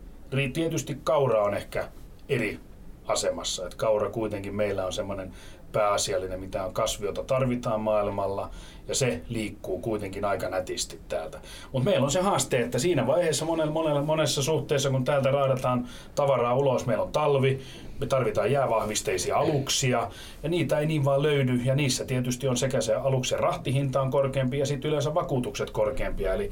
Tietysti 0.53 0.97
kaura 1.03 1.43
on 1.43 1.53
ehkä 1.53 1.88
eri 2.29 2.59
asemassa, 3.07 3.65
että 3.65 3.77
kaura 3.77 4.09
kuitenkin 4.09 4.55
meillä 4.55 4.85
on 4.85 4.93
semmoinen 4.93 5.33
pääasiallinen, 5.71 6.39
mitä 6.39 6.65
on 6.65 6.73
kasvi, 6.73 7.05
jota 7.05 7.23
tarvitaan 7.23 7.81
maailmalla, 7.81 8.49
ja 8.87 8.95
se 8.95 9.21
liikkuu 9.29 9.79
kuitenkin 9.79 10.25
aika 10.25 10.49
nätisti 10.49 10.99
täältä. 11.09 11.39
Mutta 11.71 11.89
meillä 11.89 12.05
on 12.05 12.11
se 12.11 12.21
haaste, 12.21 12.61
että 12.61 12.79
siinä 12.79 13.07
vaiheessa 13.07 13.45
monella, 13.45 13.71
monella, 13.71 14.01
monessa 14.01 14.43
suhteessa, 14.43 14.89
kun 14.89 15.05
täältä 15.05 15.31
raadataan 15.31 15.87
tavaraa 16.15 16.55
ulos, 16.55 16.85
meillä 16.85 17.03
on 17.03 17.11
talvi, 17.11 17.59
me 17.99 18.07
tarvitaan 18.07 18.51
jäävahvisteisia 18.51 19.37
aluksia, 19.37 20.09
ja 20.43 20.49
niitä 20.49 20.79
ei 20.79 20.85
niin 20.85 21.05
vaan 21.05 21.21
löydy, 21.21 21.55
ja 21.55 21.75
niissä 21.75 22.05
tietysti 22.05 22.47
on 22.47 22.57
sekä 22.57 22.81
se 22.81 22.95
aluksen 22.95 23.39
rahtihinta 23.39 24.01
on 24.01 24.11
korkeampi, 24.11 24.59
ja 24.59 24.65
sitten 24.65 24.89
yleensä 24.89 25.13
vakuutukset 25.13 25.69
korkeampia. 25.69 26.33
Eli 26.33 26.49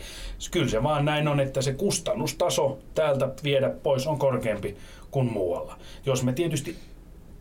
kyllä 0.52 0.70
se 0.70 0.84
vaan 0.84 1.06
näin 1.06 1.28
on, 1.28 1.40
että 1.40 1.62
se 1.62 1.74
kustannustaso 1.74 2.80
täältä 2.96 3.30
viedä 3.44 3.70
pois 3.70 4.08
on 4.08 4.20
korkeampi 4.20 4.78
kuin 5.12 5.32
muualla. 5.32 5.76
Jos 6.06 6.24
me 6.24 6.34
tietysti 6.34 6.76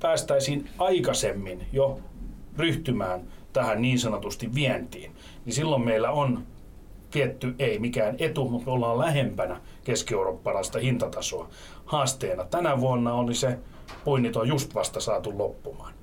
päästäisiin 0.00 0.70
aikaisemmin 0.78 1.66
jo 1.72 2.00
ryhtymään 2.58 3.20
tähän 3.52 3.82
niin 3.82 3.98
sanotusti 3.98 4.54
vientiin, 4.54 5.16
niin 5.44 5.54
silloin 5.54 5.84
meillä 5.84 6.10
on 6.10 6.42
tietty, 7.10 7.54
ei 7.58 7.78
mikään 7.78 8.16
etu, 8.18 8.48
mutta 8.48 8.66
me 8.66 8.72
ollaan 8.72 8.98
lähempänä 8.98 9.60
keski-eurooppalaista 9.84 10.78
hintatasoa. 10.78 11.48
Haasteena 11.84 12.44
tänä 12.44 12.80
vuonna 12.80 13.14
oli 13.14 13.34
se, 13.34 13.58
puinnit 14.04 14.36
on 14.36 14.48
just 14.48 14.74
vasta 14.74 15.00
saatu 15.00 15.38
loppumaan. 15.38 15.94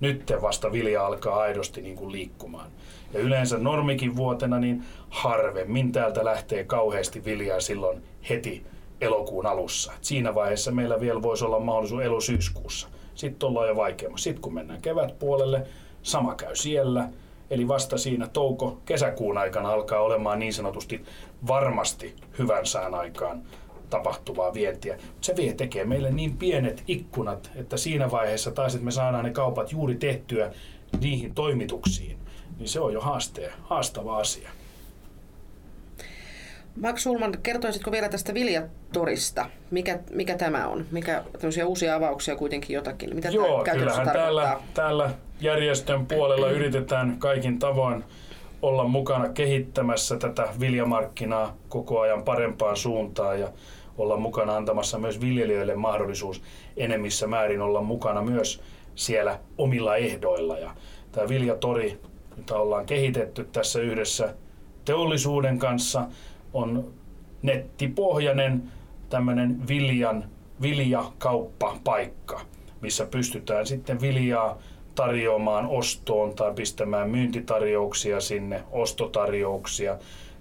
Nyt 0.00 0.32
vasta 0.42 0.72
vilja 0.72 1.06
alkaa 1.06 1.36
aidosti 1.36 1.80
niin 1.80 1.96
kuin 1.96 2.12
liikkumaan. 2.12 2.70
Ja 3.12 3.20
yleensä 3.20 3.58
normikin 3.58 4.16
vuotena 4.16 4.58
niin 4.58 4.84
harvemmin 5.10 5.92
täältä 5.92 6.24
lähtee 6.24 6.64
kauheasti 6.64 7.24
viljaa 7.24 7.60
silloin 7.60 8.02
heti 8.28 8.66
elokuun 9.00 9.46
alussa. 9.46 9.92
Et 9.92 10.04
siinä 10.04 10.34
vaiheessa 10.34 10.70
meillä 10.70 11.00
vielä 11.00 11.22
voisi 11.22 11.44
olla 11.44 11.60
mahdollisuus 11.60 12.02
elosyyskuussa. 12.02 12.88
Sitten 13.18 13.48
ollaan 13.48 13.68
jo 13.68 13.76
vaikeammassa. 13.76 14.24
Sitten 14.24 14.42
kun 14.42 14.54
mennään 14.54 14.82
kevätpuolelle, 14.82 15.66
sama 16.02 16.34
käy 16.34 16.56
siellä. 16.56 17.08
Eli 17.50 17.68
vasta 17.68 17.98
siinä 17.98 18.26
touko-kesäkuun 18.26 19.38
aikana 19.38 19.70
alkaa 19.70 20.00
olemaan 20.00 20.38
niin 20.38 20.54
sanotusti 20.54 21.04
varmasti 21.48 22.16
hyvän 22.38 22.66
sään 22.66 22.94
aikaan 22.94 23.42
tapahtuvaa 23.90 24.54
vientiä. 24.54 24.98
se 25.20 25.36
vie 25.36 25.54
tekee 25.54 25.84
meille 25.84 26.10
niin 26.10 26.36
pienet 26.36 26.82
ikkunat, 26.86 27.50
että 27.54 27.76
siinä 27.76 28.10
vaiheessa 28.10 28.50
taas, 28.50 28.74
että 28.74 28.84
me 28.84 28.90
saadaan 28.90 29.24
ne 29.24 29.30
kaupat 29.30 29.72
juuri 29.72 29.94
tehtyä 29.94 30.52
niihin 31.00 31.34
toimituksiin, 31.34 32.18
niin 32.58 32.68
se 32.68 32.80
on 32.80 32.92
jo 32.92 33.00
haaste, 33.00 33.52
haastava 33.62 34.18
asia. 34.18 34.50
Max 36.80 37.02
Sulman, 37.02 37.38
kertoisitko 37.42 37.92
vielä 37.92 38.08
tästä 38.08 38.34
Viljatorista? 38.34 39.46
Mikä, 39.70 39.98
mikä 40.12 40.36
tämä 40.36 40.68
on? 40.68 40.86
Mikä 40.90 41.24
tämmöisiä 41.32 41.66
uusia 41.66 41.94
avauksia 41.94 42.36
kuitenkin 42.36 42.74
jotakin? 42.74 43.14
Mitä 43.14 43.28
Joo, 43.28 43.64
kyllähän 43.72 44.10
täällä, 44.10 44.60
täällä 44.74 45.10
järjestön 45.40 46.06
puolella 46.06 46.50
yritetään 46.58 47.16
kaikin 47.18 47.58
tavoin 47.58 48.04
olla 48.62 48.84
mukana 48.84 49.28
kehittämässä 49.28 50.16
tätä 50.16 50.48
viljamarkkinaa 50.60 51.56
koko 51.68 52.00
ajan 52.00 52.22
parempaan 52.22 52.76
suuntaan 52.76 53.40
ja 53.40 53.48
olla 53.98 54.16
mukana 54.16 54.56
antamassa 54.56 54.98
myös 54.98 55.20
viljelijöille 55.20 55.74
mahdollisuus 55.74 56.42
enemmissä 56.76 57.26
määrin 57.26 57.60
olla 57.60 57.82
mukana 57.82 58.22
myös 58.22 58.62
siellä 58.94 59.38
omilla 59.58 59.96
ehdoilla. 59.96 60.58
Ja 60.58 60.70
tämä 61.12 61.28
Viljatori, 61.28 62.00
jota 62.36 62.58
ollaan 62.58 62.86
kehitetty 62.86 63.48
tässä 63.52 63.80
yhdessä 63.80 64.34
teollisuuden 64.84 65.58
kanssa 65.58 66.06
on 66.52 66.92
nettipohjainen 67.42 68.62
tämmöinen 69.10 69.68
viljan, 69.68 70.24
viljakauppapaikka, 70.62 72.40
missä 72.80 73.06
pystytään 73.06 73.66
sitten 73.66 74.00
viljaa 74.00 74.58
tarjoamaan 74.94 75.66
ostoon 75.66 76.34
tai 76.34 76.54
pistämään 76.54 77.10
myyntitarjouksia 77.10 78.20
sinne, 78.20 78.62
ostotarjouksia, 78.70 79.98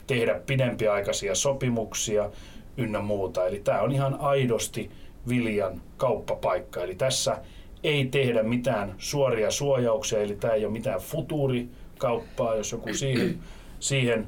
tehdä 0.08 0.42
pidempiaikaisia 0.46 1.36
sopimuksia 1.36 2.30
ynnä 2.78 3.02
muuta. 3.02 3.48
Eli 3.48 3.60
tämä 3.60 3.82
on 3.82 3.92
ihan 3.92 4.16
aidosti 4.20 4.92
viljan 5.30 5.82
kauppapaikka. 5.98 6.84
Eli 6.84 6.96
tässä 6.96 7.38
ei 7.84 8.06
tehdä 8.06 8.44
mitään 8.44 8.96
suoria 8.98 9.52
suojauksia, 9.52 10.22
eli 10.22 10.36
tämä 10.36 10.54
ei 10.54 10.66
ole 10.66 10.74
mitään 10.74 11.00
futuurikauppaa, 11.00 12.56
jos 12.56 12.72
joku 12.72 12.94
siihen, 12.94 13.40
siihen 13.80 14.28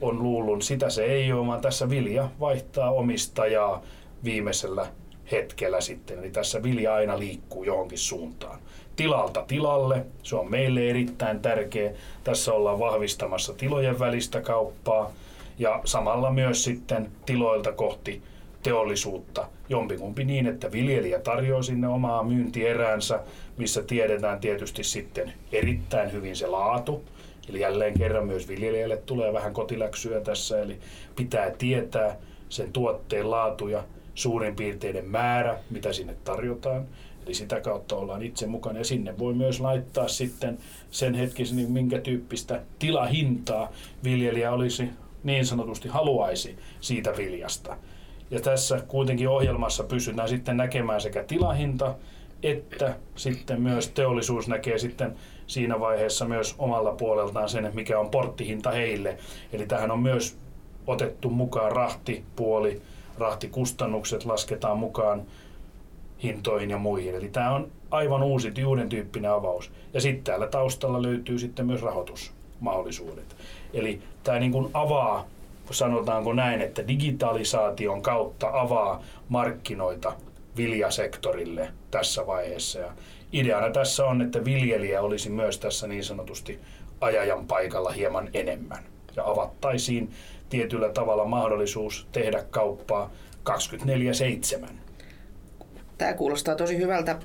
on 0.00 0.22
luullut. 0.22 0.62
Sitä 0.62 0.90
se 0.90 1.04
ei 1.04 1.32
ole, 1.32 1.46
vaan 1.46 1.60
tässä 1.60 1.90
vilja 1.90 2.28
vaihtaa 2.40 2.90
omistajaa 2.90 3.82
viimeisellä 4.24 4.86
hetkellä 5.32 5.80
sitten. 5.80 6.18
Eli 6.18 6.30
tässä 6.30 6.62
vilja 6.62 6.94
aina 6.94 7.18
liikkuu 7.18 7.64
johonkin 7.64 7.98
suuntaan. 7.98 8.58
Tilalta 8.96 9.44
tilalle, 9.46 10.06
se 10.22 10.36
on 10.36 10.50
meille 10.50 10.90
erittäin 10.90 11.40
tärkeä. 11.40 11.92
Tässä 12.24 12.52
ollaan 12.52 12.78
vahvistamassa 12.78 13.54
tilojen 13.54 13.98
välistä 13.98 14.40
kauppaa 14.40 15.12
ja 15.58 15.80
samalla 15.84 16.30
myös 16.32 16.64
sitten 16.64 17.10
tiloilta 17.26 17.72
kohti 17.72 18.22
teollisuutta 18.62 19.46
jompikumpi 19.68 20.24
niin, 20.24 20.46
että 20.46 20.72
viljelijä 20.72 21.18
tarjoaa 21.18 21.62
sinne 21.62 21.88
omaa 21.88 22.22
myyntieräänsä, 22.22 23.20
missä 23.56 23.82
tiedetään 23.82 24.40
tietysti 24.40 24.84
sitten 24.84 25.32
erittäin 25.52 26.12
hyvin 26.12 26.36
se 26.36 26.46
laatu. 26.46 27.04
Eli 27.52 27.60
jälleen 27.60 27.98
kerran 27.98 28.26
myös 28.26 28.48
viljelijälle 28.48 28.96
tulee 28.96 29.32
vähän 29.32 29.52
kotiläksyä 29.52 30.20
tässä, 30.20 30.62
eli 30.62 30.78
pitää 31.16 31.50
tietää 31.50 32.16
sen 32.48 32.72
tuotteen 32.72 33.30
laatu 33.30 33.68
ja 33.68 33.84
suurin 34.14 34.56
piirteinen 34.56 35.08
määrä, 35.08 35.58
mitä 35.70 35.92
sinne 35.92 36.16
tarjotaan. 36.24 36.86
Eli 37.26 37.34
sitä 37.34 37.60
kautta 37.60 37.96
ollaan 37.96 38.22
itse 38.22 38.46
mukana 38.46 38.78
ja 38.78 38.84
sinne 38.84 39.18
voi 39.18 39.34
myös 39.34 39.60
laittaa 39.60 40.08
sitten 40.08 40.58
sen 40.90 41.14
hetkisen, 41.14 41.56
niin 41.56 41.72
minkä 41.72 41.98
tyyppistä 41.98 42.62
tilahintaa 42.78 43.72
viljelijä 44.04 44.52
olisi 44.52 44.88
niin 45.24 45.46
sanotusti 45.46 45.88
haluaisi 45.88 46.56
siitä 46.80 47.12
viljasta. 47.16 47.76
Ja 48.30 48.40
tässä 48.40 48.80
kuitenkin 48.88 49.28
ohjelmassa 49.28 49.84
pystytään 49.84 50.28
sitten 50.28 50.56
näkemään 50.56 51.00
sekä 51.00 51.24
tilahinta 51.24 51.94
että 52.42 52.96
sitten 53.16 53.62
myös 53.62 53.88
teollisuus 53.88 54.48
näkee 54.48 54.78
sitten 54.78 55.16
siinä 55.52 55.80
vaiheessa 55.80 56.24
myös 56.24 56.54
omalla 56.58 56.92
puoleltaan 56.92 57.48
sen, 57.48 57.70
mikä 57.74 57.98
on 57.98 58.10
porttihinta 58.10 58.70
heille. 58.70 59.18
Eli 59.52 59.66
tähän 59.66 59.90
on 59.90 59.98
myös 59.98 60.36
otettu 60.86 61.30
mukaan 61.30 61.72
rahtipuoli, 61.72 62.82
rahtikustannukset 63.18 64.24
lasketaan 64.24 64.78
mukaan 64.78 65.22
hintoihin 66.22 66.70
ja 66.70 66.78
muihin. 66.78 67.14
Eli 67.14 67.28
tämä 67.28 67.54
on 67.54 67.70
aivan 67.90 68.22
uusi, 68.22 68.64
uuden 68.64 68.88
tyyppinen 68.88 69.30
avaus. 69.30 69.70
Ja 69.94 70.00
sitten 70.00 70.24
täällä 70.24 70.46
taustalla 70.46 71.02
löytyy 71.02 71.38
sitten 71.38 71.66
myös 71.66 71.82
rahoitusmahdollisuudet. 71.82 73.36
Eli 73.72 74.02
tämä 74.24 74.38
niin 74.38 74.52
kuin 74.52 74.70
avaa 74.74 75.26
sanotaanko 75.70 76.32
näin, 76.32 76.60
että 76.60 76.88
digitalisaation 76.88 78.02
kautta 78.02 78.50
avaa 78.52 79.02
markkinoita 79.28 80.12
viljasektorille 80.56 81.68
tässä 81.90 82.26
vaiheessa. 82.26 82.78
Ja 82.78 82.92
ideana 83.32 83.70
tässä 83.70 84.06
on, 84.06 84.22
että 84.22 84.44
viljelijä 84.44 85.02
olisi 85.02 85.30
myös 85.30 85.58
tässä 85.58 85.86
niin 85.86 86.04
sanotusti 86.04 86.60
ajajan 87.00 87.46
paikalla 87.46 87.90
hieman 87.90 88.28
enemmän. 88.34 88.84
Ja 89.16 89.24
avattaisiin 89.24 90.10
tietyllä 90.48 90.88
tavalla 90.88 91.24
mahdollisuus 91.24 92.06
tehdä 92.12 92.44
kauppaa 92.50 93.10
24-7. 94.64 94.66
Tämä 95.98 96.14
kuulostaa 96.14 96.54
tosi 96.54 96.76
hyvältä. 96.78 97.18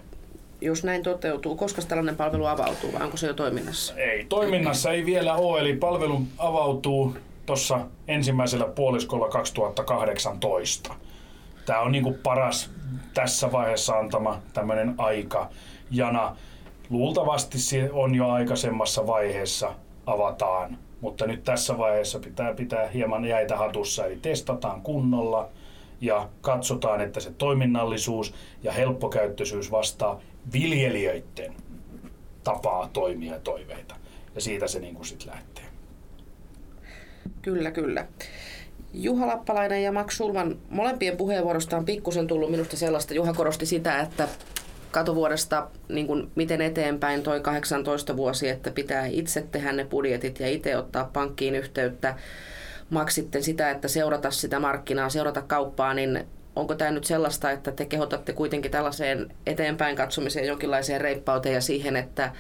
Jos 0.62 0.84
näin 0.84 1.04
toteutuu, 1.04 1.56
koska 1.56 1.82
tällainen 1.82 2.16
palvelu 2.16 2.46
avautuu 2.46 2.94
vai 2.94 3.04
onko 3.04 3.18
se 3.18 3.28
jo 3.28 3.34
toiminnassa? 3.34 3.94
Ei, 3.96 4.26
toiminnassa 4.26 4.92
ei 4.92 5.06
vielä 5.06 5.36
ole, 5.36 5.60
eli 5.60 5.76
palvelu 5.76 6.22
avautuu 6.38 7.16
tuossa 7.46 7.80
ensimmäisellä 8.08 8.66
puoliskolla 8.66 9.30
2018. 9.30 10.94
Tämä 11.66 11.80
on 11.80 11.92
niinku 11.92 12.18
paras 12.24 12.70
tässä 13.14 13.52
vaiheessa 13.52 13.98
antama 13.98 14.42
tämmöinen 14.54 14.96
aika. 14.98 15.50
Jana 15.92 16.38
luultavasti 16.90 17.60
se 17.60 17.90
on 17.92 18.16
jo 18.16 18.30
aikaisemmassa 18.30 19.08
vaiheessa 19.08 19.76
avataan, 20.06 20.78
mutta 21.02 21.28
nyt 21.28 21.44
tässä 21.44 21.78
vaiheessa 21.78 22.20
pitää 22.20 22.54
pitää 22.54 22.88
hieman 22.88 23.26
jäitä 23.26 23.58
hatussa, 23.58 24.06
eli 24.06 24.16
testataan 24.22 24.82
kunnolla 24.82 25.50
ja 26.02 26.30
katsotaan, 26.42 27.02
että 27.02 27.20
se 27.20 27.32
toiminnallisuus 27.32 28.34
ja 28.64 28.72
helppokäyttöisyys 28.72 29.72
vastaa 29.72 30.22
viljelijöiden 30.54 31.54
tapaa 32.44 32.90
toimia 32.94 33.34
ja 33.34 33.40
toiveita. 33.40 33.96
Ja 34.36 34.42
siitä 34.42 34.68
se 34.68 34.80
niin 34.80 34.96
kuin 34.96 35.06
sit 35.06 35.26
lähtee. 35.26 35.64
Kyllä, 37.42 37.72
kyllä. 37.72 38.08
Juha 38.94 39.28
Lappalainen 39.28 39.84
ja 39.84 39.92
Max 39.92 40.18
Sulman 40.18 40.58
molempien 40.70 41.18
puheenvuorosta 41.18 41.78
on 41.78 41.86
pikkusen 41.86 42.28
tullut 42.28 42.52
minusta 42.52 42.78
sellaista. 42.78 43.14
Juha 43.14 43.34
korosti 43.34 43.66
sitä, 43.66 44.00
että 44.00 44.28
katovuodesta 44.92 45.68
niin 45.90 46.08
kuin 46.08 46.32
miten 46.36 46.62
eteenpäin 46.62 47.24
toi 47.24 47.40
18 47.40 48.18
vuosi, 48.18 48.50
että 48.50 48.72
pitää 48.72 49.06
itse 49.06 49.42
tehdä 49.42 49.72
ne 49.72 49.86
budjetit 49.86 50.40
ja 50.40 50.48
itse 50.48 50.78
ottaa 50.78 51.10
pankkiin 51.14 51.56
yhteyttä. 51.56 52.16
Max 52.90 53.14
sitten 53.14 53.44
sitä, 53.44 53.72
että 53.72 53.88
seurata 53.88 54.32
sitä 54.32 54.60
markkinaa, 54.60 55.10
seurata 55.10 55.42
kauppaa, 55.42 55.94
niin 55.94 56.28
onko 56.56 56.76
tämä 56.76 56.92
nyt 56.92 57.04
sellaista, 57.04 57.52
että 57.52 57.72
te 57.72 57.86
kehotatte 57.86 58.34
kuitenkin 58.34 58.72
tällaiseen 58.72 59.34
eteenpäin 59.46 59.96
katsomiseen, 59.96 60.48
jonkinlaiseen 60.48 61.02
reippauteen 61.02 61.56
ja 61.56 61.62
siihen, 61.62 61.96
että, 61.96 62.32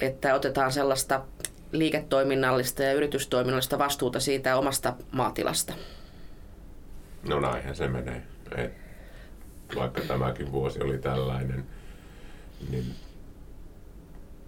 että 0.00 0.34
otetaan 0.34 0.72
sellaista 0.72 1.24
liiketoiminnallista 1.72 2.82
ja 2.82 2.92
yritystoiminnallista 2.92 3.78
vastuuta 3.78 4.20
siitä 4.20 4.56
omasta 4.56 4.94
maatilasta? 5.12 5.74
No 7.28 7.40
näinhän 7.40 7.76
se 7.76 7.88
menee. 7.88 8.22
Et 8.56 8.79
vaikka 9.76 10.00
tämäkin 10.00 10.52
vuosi 10.52 10.82
oli 10.82 10.98
tällainen, 10.98 11.64
niin 12.70 12.84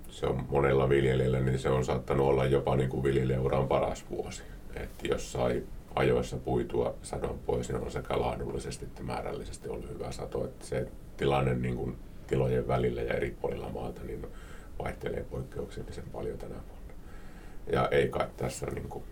se 0.08 0.26
on 0.26 0.46
monella 0.50 0.88
viljelijällä, 0.88 1.40
niin 1.40 1.58
se 1.58 1.68
on 1.68 1.84
saattanut 1.84 2.26
olla 2.26 2.46
jopa 2.46 2.76
niin 2.76 2.90
kuin 2.90 3.02
viljelijäuran 3.02 3.68
paras 3.68 4.04
vuosi. 4.10 4.42
Että 4.74 5.08
jos 5.08 5.32
sai 5.32 5.62
ajoissa 5.94 6.36
puitua 6.36 6.94
sadon 7.02 7.38
pois, 7.46 7.68
niin 7.68 7.82
on 7.82 7.90
sekä 7.90 8.20
laadullisesti 8.20 8.84
että 8.84 9.02
määrällisesti 9.02 9.68
ollut 9.68 9.90
hyvä 9.90 10.12
sato. 10.12 10.44
Että 10.44 10.66
se 10.66 10.88
tilanne 11.16 11.54
niin 11.54 11.76
kuin 11.76 11.96
tilojen 12.26 12.68
välillä 12.68 13.02
ja 13.02 13.14
eri 13.14 13.36
puolilla 13.40 13.68
maata 13.68 14.00
niin 14.02 14.26
vaihtelee 14.78 15.24
poikkeuksellisen 15.30 16.04
paljon 16.12 16.38
tänä 16.38 16.54
vuonna. 16.54 16.94
Ja 17.72 17.88
ei 17.88 18.08
kai 18.08 18.28
tässä 18.36 18.66
niin 18.66 18.88
kuin, 18.88 19.04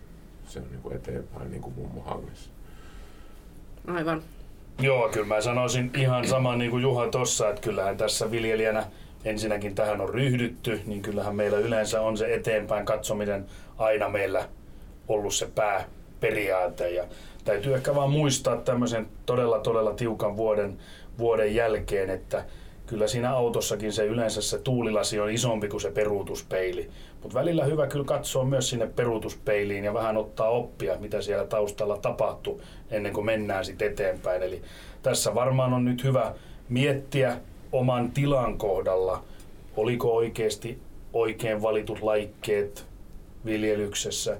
se 0.45 0.59
on 0.59 0.69
niin 0.71 0.81
kuin 0.81 0.95
eteenpäin 0.95 1.51
niin 1.51 1.61
kuin 1.61 1.75
mummo 1.75 2.01
hangessa. 2.01 2.51
Aivan. 3.87 4.23
Joo, 4.79 5.09
kyllä 5.09 5.27
mä 5.27 5.41
sanoisin 5.41 5.91
ihan 5.97 6.27
saman 6.27 6.59
niin 6.59 6.71
kuin 6.71 6.83
Juha 6.83 7.07
tuossa, 7.07 7.49
että 7.49 7.61
kyllähän 7.61 7.97
tässä 7.97 8.31
viljelijänä 8.31 8.83
ensinnäkin 9.25 9.75
tähän 9.75 10.01
on 10.01 10.09
ryhdytty, 10.09 10.81
niin 10.85 11.01
kyllähän 11.01 11.35
meillä 11.35 11.57
yleensä 11.57 12.01
on 12.01 12.17
se 12.17 12.33
eteenpäin 12.33 12.85
katsominen 12.85 13.45
aina 13.77 14.09
meillä 14.09 14.47
ollut 15.07 15.33
se 15.33 15.49
pääperiaate. 15.55 16.89
Ja 16.89 17.03
täytyy 17.45 17.75
ehkä 17.75 17.95
vaan 17.95 18.11
muistaa 18.11 18.57
tämmöisen 18.57 19.07
todella 19.25 19.59
todella 19.59 19.93
tiukan 19.93 20.37
vuoden, 20.37 20.77
vuoden 21.17 21.55
jälkeen, 21.55 22.09
että 22.09 22.45
kyllä 22.91 23.07
siinä 23.07 23.33
autossakin 23.33 23.93
se 23.93 24.05
yleensä 24.05 24.41
se 24.41 24.57
tuulilasi 24.57 25.19
on 25.19 25.31
isompi 25.31 25.67
kuin 25.67 25.81
se 25.81 25.91
peruutuspeili. 25.91 26.89
Mutta 27.21 27.39
välillä 27.39 27.65
hyvä 27.65 27.87
kyllä 27.87 28.05
katsoa 28.05 28.45
myös 28.45 28.69
sinne 28.69 28.87
peruutuspeiliin 28.87 29.83
ja 29.83 29.93
vähän 29.93 30.17
ottaa 30.17 30.49
oppia, 30.49 30.97
mitä 30.99 31.21
siellä 31.21 31.45
taustalla 31.45 31.97
tapahtuu 31.97 32.61
ennen 32.89 33.13
kuin 33.13 33.25
mennään 33.25 33.65
sitten 33.65 33.91
eteenpäin. 33.91 34.43
Eli 34.43 34.61
tässä 35.03 35.35
varmaan 35.35 35.73
on 35.73 35.85
nyt 35.85 36.03
hyvä 36.03 36.33
miettiä 36.69 37.37
oman 37.71 38.11
tilan 38.11 38.57
kohdalla, 38.57 39.23
oliko 39.77 40.15
oikeasti 40.15 40.79
oikein 41.13 41.61
valitut 41.61 42.01
laikkeet 42.01 42.85
viljelyksessä, 43.45 44.37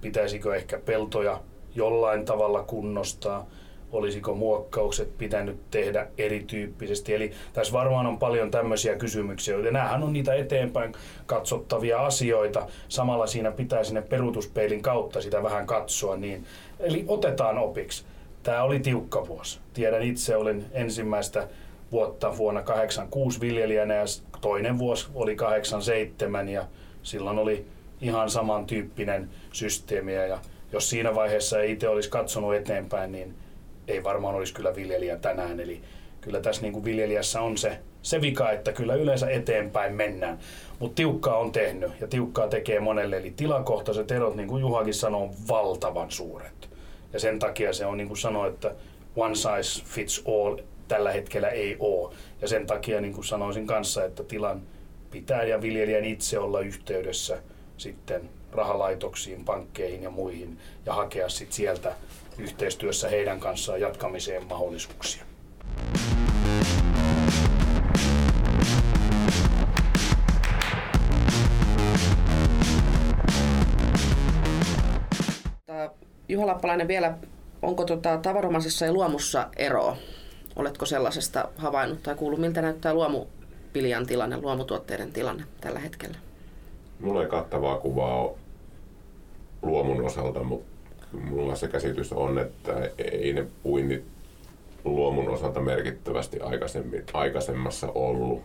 pitäisikö 0.00 0.56
ehkä 0.56 0.78
peltoja 0.78 1.40
jollain 1.74 2.24
tavalla 2.24 2.62
kunnostaa– 2.62 3.46
olisiko 3.92 4.34
muokkaukset 4.34 5.18
pitänyt 5.18 5.70
tehdä 5.70 6.06
erityyppisesti. 6.18 7.14
Eli 7.14 7.32
tässä 7.52 7.72
varmaan 7.72 8.06
on 8.06 8.18
paljon 8.18 8.50
tämmöisiä 8.50 8.96
kysymyksiä, 8.96 9.58
ja 9.58 9.70
näähän 9.70 10.02
on 10.02 10.12
niitä 10.12 10.34
eteenpäin 10.34 10.92
katsottavia 11.26 12.06
asioita. 12.06 12.66
Samalla 12.88 13.26
siinä 13.26 13.50
pitää 13.50 13.84
sinne 13.84 14.02
peruutuspeilin 14.02 14.82
kautta 14.82 15.20
sitä 15.20 15.42
vähän 15.42 15.66
katsoa. 15.66 16.16
Niin, 16.16 16.44
eli 16.80 17.04
otetaan 17.08 17.58
opiksi. 17.58 18.04
Tämä 18.42 18.62
oli 18.62 18.80
tiukka 18.80 19.28
vuosi. 19.28 19.60
Tiedän 19.74 20.02
itse, 20.02 20.36
olin 20.36 20.64
ensimmäistä 20.72 21.48
vuotta 21.92 22.36
vuonna 22.36 22.62
86 22.62 23.40
viljelijänä 23.40 23.94
ja 23.94 24.04
toinen 24.40 24.78
vuosi 24.78 25.08
oli 25.14 25.36
87 25.36 26.48
ja 26.48 26.66
silloin 27.02 27.38
oli 27.38 27.66
ihan 28.00 28.30
samantyyppinen 28.30 29.30
systeemi 29.52 30.14
ja 30.14 30.38
jos 30.72 30.90
siinä 30.90 31.14
vaiheessa 31.14 31.60
ei 31.60 31.72
itse 31.72 31.88
olisi 31.88 32.10
katsonut 32.10 32.54
eteenpäin, 32.54 33.12
niin 33.12 33.34
ei 33.90 34.04
varmaan 34.04 34.34
olisi 34.34 34.54
kyllä 34.54 34.76
viljelijä 34.76 35.16
tänään. 35.16 35.60
Eli 35.60 35.80
kyllä 36.20 36.40
tässä 36.40 36.62
niin 36.62 36.72
kuin 36.72 36.84
viljelijässä 36.84 37.40
on 37.40 37.58
se, 37.58 37.78
se 38.02 38.20
vika, 38.20 38.50
että 38.50 38.72
kyllä 38.72 38.94
yleensä 38.94 39.30
eteenpäin 39.30 39.94
mennään. 39.94 40.38
Mutta 40.78 40.94
tiukkaa 40.94 41.38
on 41.38 41.52
tehnyt 41.52 41.92
ja 42.00 42.08
tiukkaa 42.08 42.48
tekee 42.48 42.80
monelle. 42.80 43.16
Eli 43.16 43.30
tilakohtaiset 43.30 44.10
erot, 44.10 44.34
niin 44.34 44.48
kuin 44.48 44.60
Juhakin 44.60 44.94
sanoo, 44.94 45.22
on 45.22 45.30
valtavan 45.48 46.10
suuret. 46.10 46.70
Ja 47.12 47.20
sen 47.20 47.38
takia 47.38 47.72
se 47.72 47.86
on 47.86 47.96
niin 47.96 48.08
kuin 48.08 48.18
sanoi, 48.18 48.48
että 48.48 48.74
one 49.16 49.34
size 49.34 49.84
fits 49.84 50.22
all 50.26 50.56
tällä 50.88 51.12
hetkellä 51.12 51.48
ei 51.48 51.76
ole. 51.78 52.14
Ja 52.40 52.48
sen 52.48 52.66
takia 52.66 53.00
niin 53.00 53.14
kuin 53.14 53.24
sanoisin 53.24 53.66
kanssa, 53.66 54.04
että 54.04 54.24
tilan 54.24 54.62
pitää 55.10 55.44
ja 55.44 55.62
viljelijän 55.62 56.04
itse 56.04 56.38
olla 56.38 56.60
yhteydessä 56.60 57.42
sitten 57.76 58.28
rahalaitoksiin, 58.52 59.44
pankkeihin 59.44 60.02
ja 60.02 60.10
muihin 60.10 60.58
ja 60.86 60.94
hakea 60.94 61.28
sitten 61.28 61.56
sieltä 61.56 61.94
yhteistyössä 62.40 63.08
heidän 63.08 63.40
kanssaan 63.40 63.80
jatkamiseen 63.80 64.46
mahdollisuuksia. 64.46 65.24
Juha 76.28 76.46
Lappalainen 76.46 76.88
vielä, 76.88 77.14
onko 77.62 77.84
tota 77.84 78.18
tavanomaisessa 78.18 78.86
ja 78.86 78.92
luomussa 78.92 79.48
eroa? 79.56 79.96
Oletko 80.56 80.86
sellaisesta 80.86 81.48
havainnut 81.56 82.02
tai 82.02 82.14
kuullut, 82.14 82.40
miltä 82.40 82.62
näyttää 82.62 82.94
luomupiljan 82.94 84.06
tilanne, 84.06 84.36
luomutuotteiden 84.36 85.12
tilanne 85.12 85.44
tällä 85.60 85.78
hetkellä? 85.78 86.18
Mulla 87.00 87.22
ei 87.22 87.28
kattavaa 87.28 87.78
kuvaa 87.78 88.20
ole 88.20 88.36
luomun 89.62 90.04
osalta, 90.04 90.42
mutta 90.42 90.79
mulla 91.12 91.56
se 91.56 91.68
käsitys 91.68 92.12
on, 92.12 92.38
että 92.38 92.90
ei 92.98 93.32
ne 93.32 93.46
puinnit 93.62 94.04
luomun 94.84 95.28
osalta 95.28 95.60
merkittävästi 95.60 96.40
aikaisemmin, 96.40 97.04
aikaisemmassa 97.12 97.88
ollut. 97.94 98.42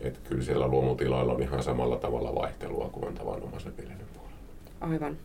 Että 0.00 0.20
kyllä 0.28 0.42
siellä 0.42 0.68
luomutiloilla 0.68 1.32
on 1.32 1.42
ihan 1.42 1.62
samalla 1.62 1.96
tavalla 1.96 2.34
vaihtelua 2.34 2.88
kuin 2.92 3.06
on 3.06 3.14
tavanomaisen 3.14 3.76
viljelyn 3.76 4.06
puolella. 4.14 4.36
Aivan. 4.80 5.16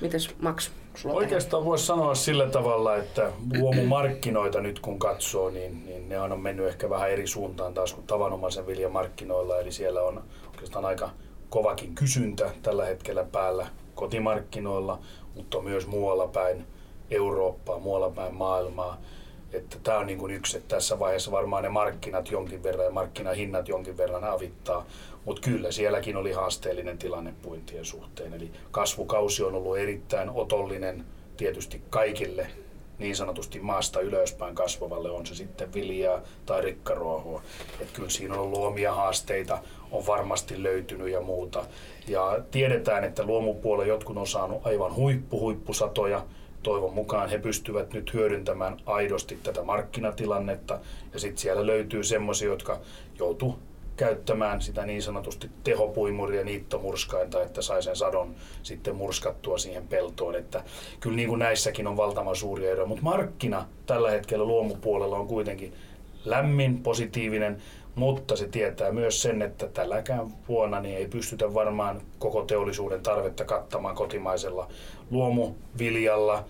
Mites 0.00 0.34
Max? 0.40 0.70
Oikeastaan 1.04 1.64
voisi 1.64 1.86
sanoa 1.86 2.14
sillä 2.14 2.46
tavalla, 2.46 2.96
että 2.96 3.32
luomumarkkinoita 3.58 4.60
nyt 4.60 4.80
kun 4.80 4.98
katsoo, 4.98 5.50
niin, 5.50 5.86
niin 5.86 6.08
ne 6.08 6.20
on 6.20 6.40
mennyt 6.40 6.66
ehkä 6.66 6.90
vähän 6.90 7.10
eri 7.10 7.26
suuntaan 7.26 7.74
taas 7.74 7.92
kuin 7.92 8.06
tavanomaisen 8.06 8.66
viljamarkkinoilla. 8.66 9.60
Eli 9.60 9.72
siellä 9.72 10.02
on 10.02 10.22
oikeastaan 10.50 10.84
aika 10.84 11.10
kovakin 11.50 11.94
kysyntä 11.94 12.50
tällä 12.62 12.84
hetkellä 12.84 13.24
päällä 13.24 13.66
kotimarkkinoilla, 13.94 14.98
mutta 15.34 15.60
myös 15.60 15.86
muualla 15.86 16.26
päin 16.26 16.66
Eurooppaa, 17.10 17.78
muualla 17.78 18.10
päin 18.10 18.34
maailmaa. 18.34 19.00
Että 19.52 19.76
tämä 19.82 19.98
on 19.98 20.06
niin 20.06 20.18
kuin 20.18 20.34
yksi, 20.34 20.56
että 20.56 20.76
tässä 20.76 20.98
vaiheessa 20.98 21.30
varmaan 21.30 21.62
ne 21.62 21.68
markkinat 21.68 22.30
jonkin 22.30 22.62
verran 22.62 22.84
ja 22.84 22.90
markkinahinnat 22.90 23.68
jonkin 23.68 23.96
verran 23.96 24.24
avittaa. 24.24 24.86
Mutta 25.24 25.42
kyllä 25.42 25.72
sielläkin 25.72 26.16
oli 26.16 26.32
haasteellinen 26.32 26.98
tilanne 26.98 27.34
puintien 27.42 27.84
suhteen. 27.84 28.34
Eli 28.34 28.50
kasvukausi 28.70 29.42
on 29.42 29.54
ollut 29.54 29.78
erittäin 29.78 30.30
otollinen 30.30 31.04
tietysti 31.36 31.82
kaikille 31.90 32.46
niin 32.98 33.16
sanotusti 33.16 33.60
maasta 33.60 34.00
ylöspäin 34.00 34.54
kasvavalle, 34.54 35.10
on 35.10 35.26
se 35.26 35.34
sitten 35.34 35.74
viljaa 35.74 36.20
tai 36.46 36.60
rikkaruohoa. 36.60 37.42
Että 37.80 37.94
kyllä 37.94 38.10
siinä 38.10 38.34
on 38.34 38.40
ollut 38.40 38.64
omia 38.64 38.94
haasteita, 38.94 39.58
on 39.92 40.06
varmasti 40.06 40.62
löytynyt 40.62 41.08
ja 41.08 41.20
muuta. 41.20 41.64
Ja 42.08 42.38
tiedetään, 42.50 43.04
että 43.04 43.24
luomupuolella 43.24 43.92
jotkut 43.92 44.16
on 44.16 44.26
saanut 44.26 44.66
aivan 44.66 44.94
huippu, 44.94 45.40
huippusatoja. 45.40 46.24
Toivon 46.62 46.94
mukaan 46.94 47.28
he 47.28 47.38
pystyvät 47.38 47.92
nyt 47.92 48.14
hyödyntämään 48.14 48.76
aidosti 48.86 49.38
tätä 49.42 49.62
markkinatilannetta. 49.62 50.78
Ja 51.12 51.20
sitten 51.20 51.38
siellä 51.38 51.66
löytyy 51.66 52.04
semmoisia, 52.04 52.48
jotka 52.48 52.80
joutuu 53.18 53.58
käyttämään 53.96 54.62
sitä 54.62 54.86
niin 54.86 55.02
sanotusti 55.02 55.50
tehopuimuria 55.64 56.44
niittomurskainta, 56.44 57.42
että 57.42 57.62
sai 57.62 57.82
sen 57.82 57.96
sadon 57.96 58.34
sitten 58.62 58.96
murskattua 58.96 59.58
siihen 59.58 59.88
peltoon. 59.88 60.34
Että 60.34 60.64
kyllä 61.00 61.16
niin 61.16 61.28
kuin 61.28 61.38
näissäkin 61.38 61.86
on 61.86 61.96
valtavan 61.96 62.36
suuria 62.36 62.70
eroja, 62.70 62.86
mutta 62.86 63.04
markkina 63.04 63.66
tällä 63.86 64.10
hetkellä 64.10 64.44
luomupuolella 64.44 65.16
on 65.16 65.26
kuitenkin 65.26 65.74
lämmin, 66.24 66.82
positiivinen, 66.82 67.62
mutta 67.94 68.36
se 68.36 68.48
tietää 68.48 68.92
myös 68.92 69.22
sen, 69.22 69.42
että 69.42 69.68
tälläkään 69.68 70.26
vuonna 70.48 70.80
niin 70.80 70.96
ei 70.96 71.06
pystytä 71.06 71.54
varmaan 71.54 72.00
koko 72.18 72.42
teollisuuden 72.42 73.02
tarvetta 73.02 73.44
kattamaan 73.44 73.94
kotimaisella 73.94 74.68
luomuviljalla 75.10 76.44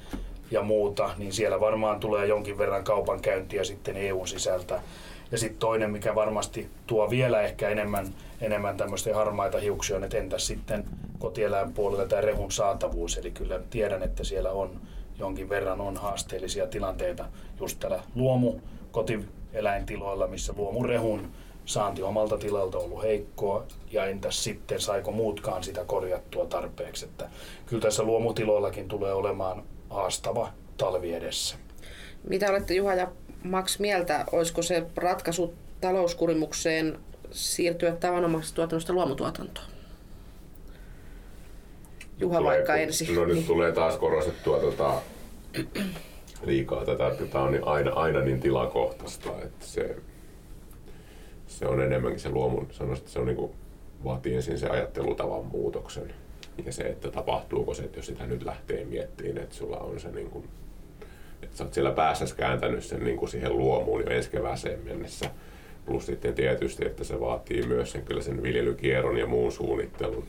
ja 0.50 0.62
muuta, 0.62 1.11
niin 1.18 1.33
siellä 1.33 1.61
varmaan 1.61 2.00
tulee 2.00 2.26
jonkin 2.26 2.59
verran 2.59 2.85
kaupankäyntiä 2.85 3.64
sitten 3.64 3.96
EUn 3.96 4.28
sisältä 4.28 4.81
ja 5.33 5.38
sitten 5.38 5.59
toinen, 5.59 5.90
mikä 5.90 6.14
varmasti 6.14 6.68
tuo 6.87 7.11
vielä 7.11 7.42
ehkä 7.42 7.68
enemmän, 7.68 8.14
enemmän 8.40 8.76
tämmöistä 8.76 9.14
harmaita 9.14 9.59
hiuksia, 9.59 9.96
on, 9.96 10.05
että 10.05 10.18
entäs 10.18 10.46
sitten 10.46 10.85
kotieläinpuolella 11.18 12.07
tämä 12.07 12.22
rehun 12.22 12.52
saatavuus. 12.52 13.16
Eli 13.16 13.31
kyllä 13.31 13.61
tiedän, 13.70 14.02
että 14.02 14.24
siellä 14.24 14.50
on 14.50 14.81
jonkin 15.18 15.48
verran 15.48 15.81
on 15.81 15.96
haasteellisia 15.96 16.66
tilanteita 16.66 17.24
just 17.61 17.81
täällä 17.81 18.02
luomu 18.14 18.55
kotieläintiloilla, 19.52 20.26
missä 20.26 20.52
luomurehun 20.56 21.32
saanti 21.64 22.02
omalta 22.02 22.38
tilalta 22.38 22.78
on 22.78 22.84
ollut 22.84 23.02
heikkoa 23.02 23.64
ja 23.90 24.06
entäs 24.06 24.44
sitten 24.44 24.80
saiko 24.80 25.12
muutkaan 25.12 25.64
sitä 25.64 25.84
korjattua 25.84 26.46
tarpeeksi. 26.46 27.04
Että 27.04 27.30
kyllä 27.66 27.82
tässä 27.82 28.02
luomutiloillakin 28.02 28.88
tulee 28.88 29.12
olemaan 29.12 29.62
haastava 29.90 30.52
talvi 30.76 31.12
edessä. 31.12 31.56
Mitä 32.28 32.50
olette 32.50 32.74
Juha 32.74 32.94
ja 32.94 33.08
Max 33.44 33.78
mieltä, 33.78 34.24
olisiko 34.32 34.62
se 34.62 34.86
ratkaisu 34.96 35.54
talouskurimukseen 35.80 36.98
siirtyä 37.30 37.96
tavanomaisesta 37.96 38.56
tuotannosta 38.56 38.92
luomutuotantoon? 38.92 39.66
Juha 42.18 42.38
tulee, 42.38 42.56
vaikka 42.56 42.76
ensin. 42.76 43.14
No 43.14 43.24
nyt 43.24 43.46
tulee 43.46 43.72
taas 43.72 43.96
korostettua 43.96 44.58
tota, 44.58 45.02
liikaa 46.42 46.85
tätä, 46.85 47.07
että 47.07 47.26
tämä 47.26 47.44
on 47.44 47.52
niin 47.52 47.66
aina, 47.66 47.92
aina 47.92 48.20
niin 48.20 48.40
tilakohtaista, 48.40 49.31
että 49.42 49.66
se, 49.66 49.96
se 51.46 51.66
on 51.66 51.81
enemmänkin 51.81 52.20
se 52.20 52.31
luomun, 52.31 52.68
sanoisin, 52.70 53.02
että 53.02 53.12
se 53.12 53.18
on 53.18 53.26
niin 53.26 53.37
kuin, 53.37 53.52
vaatii 54.05 54.35
ensin 54.35 54.59
se 54.59 54.68
ajattelutavan 54.68 55.44
muutoksen. 55.44 56.14
Ja 56.66 56.72
se, 56.72 56.83
että 56.83 57.11
tapahtuuko 57.11 57.74
se, 57.74 57.83
että 57.83 57.98
jos 57.98 58.07
sitä 58.07 58.26
nyt 58.26 58.44
lähtee 58.44 58.85
miettimään, 58.85 59.38
että 59.38 59.55
sulla 59.55 59.76
on 59.76 60.00
se 60.00 60.11
niin 60.11 60.31
kuin 60.31 60.48
että 61.42 61.57
sä 61.57 61.64
oot 61.64 61.74
siellä 61.74 61.90
päässä 61.90 62.37
kääntänyt 62.37 62.85
sen 62.85 63.05
niin 63.05 63.16
kuin 63.16 63.28
siihen 63.28 63.59
luomuun 63.59 64.00
jo 64.00 64.07
ensi 64.07 64.31
kevääseen 64.31 64.81
mennessä. 64.85 65.31
Plus 65.87 66.07
sitten 66.07 66.35
tietysti, 66.35 66.87
että 66.87 67.05
se 67.05 67.20
vaatii 67.20 67.66
myös 67.66 67.92
sen, 67.92 68.02
kyllä 68.02 68.22
sen 68.22 68.42
viljelykierron 68.42 69.16
ja 69.16 69.26
muun 69.26 69.52
suunnittelun 69.52 70.24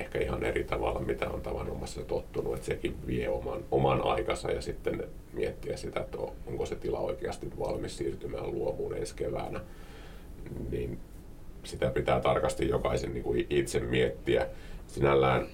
ehkä 0.00 0.18
ihan 0.18 0.44
eri 0.44 0.64
tavalla, 0.64 1.00
mitä 1.00 1.30
on 1.30 1.40
tavanomaisesti 1.40 2.04
tottunut, 2.04 2.54
että 2.54 2.66
sekin 2.66 2.94
vie 3.06 3.28
oman, 3.28 3.64
oman 3.70 4.04
aikansa 4.04 4.50
ja 4.50 4.62
sitten 4.62 5.04
miettiä 5.32 5.76
sitä, 5.76 6.00
että 6.00 6.18
onko 6.46 6.66
se 6.66 6.76
tila 6.76 6.98
oikeasti 6.98 7.50
valmis 7.58 7.98
siirtymään 7.98 8.52
luomuun 8.52 8.96
ensi 8.96 9.14
keväänä, 9.14 9.60
niin 10.70 10.98
sitä 11.64 11.90
pitää 11.90 12.20
tarkasti 12.20 12.68
jokaisen 12.68 13.14
niin 13.14 13.22
kuin 13.22 13.46
itse 13.50 13.80
miettiä. 13.80 14.46
Sinällään 14.86 15.46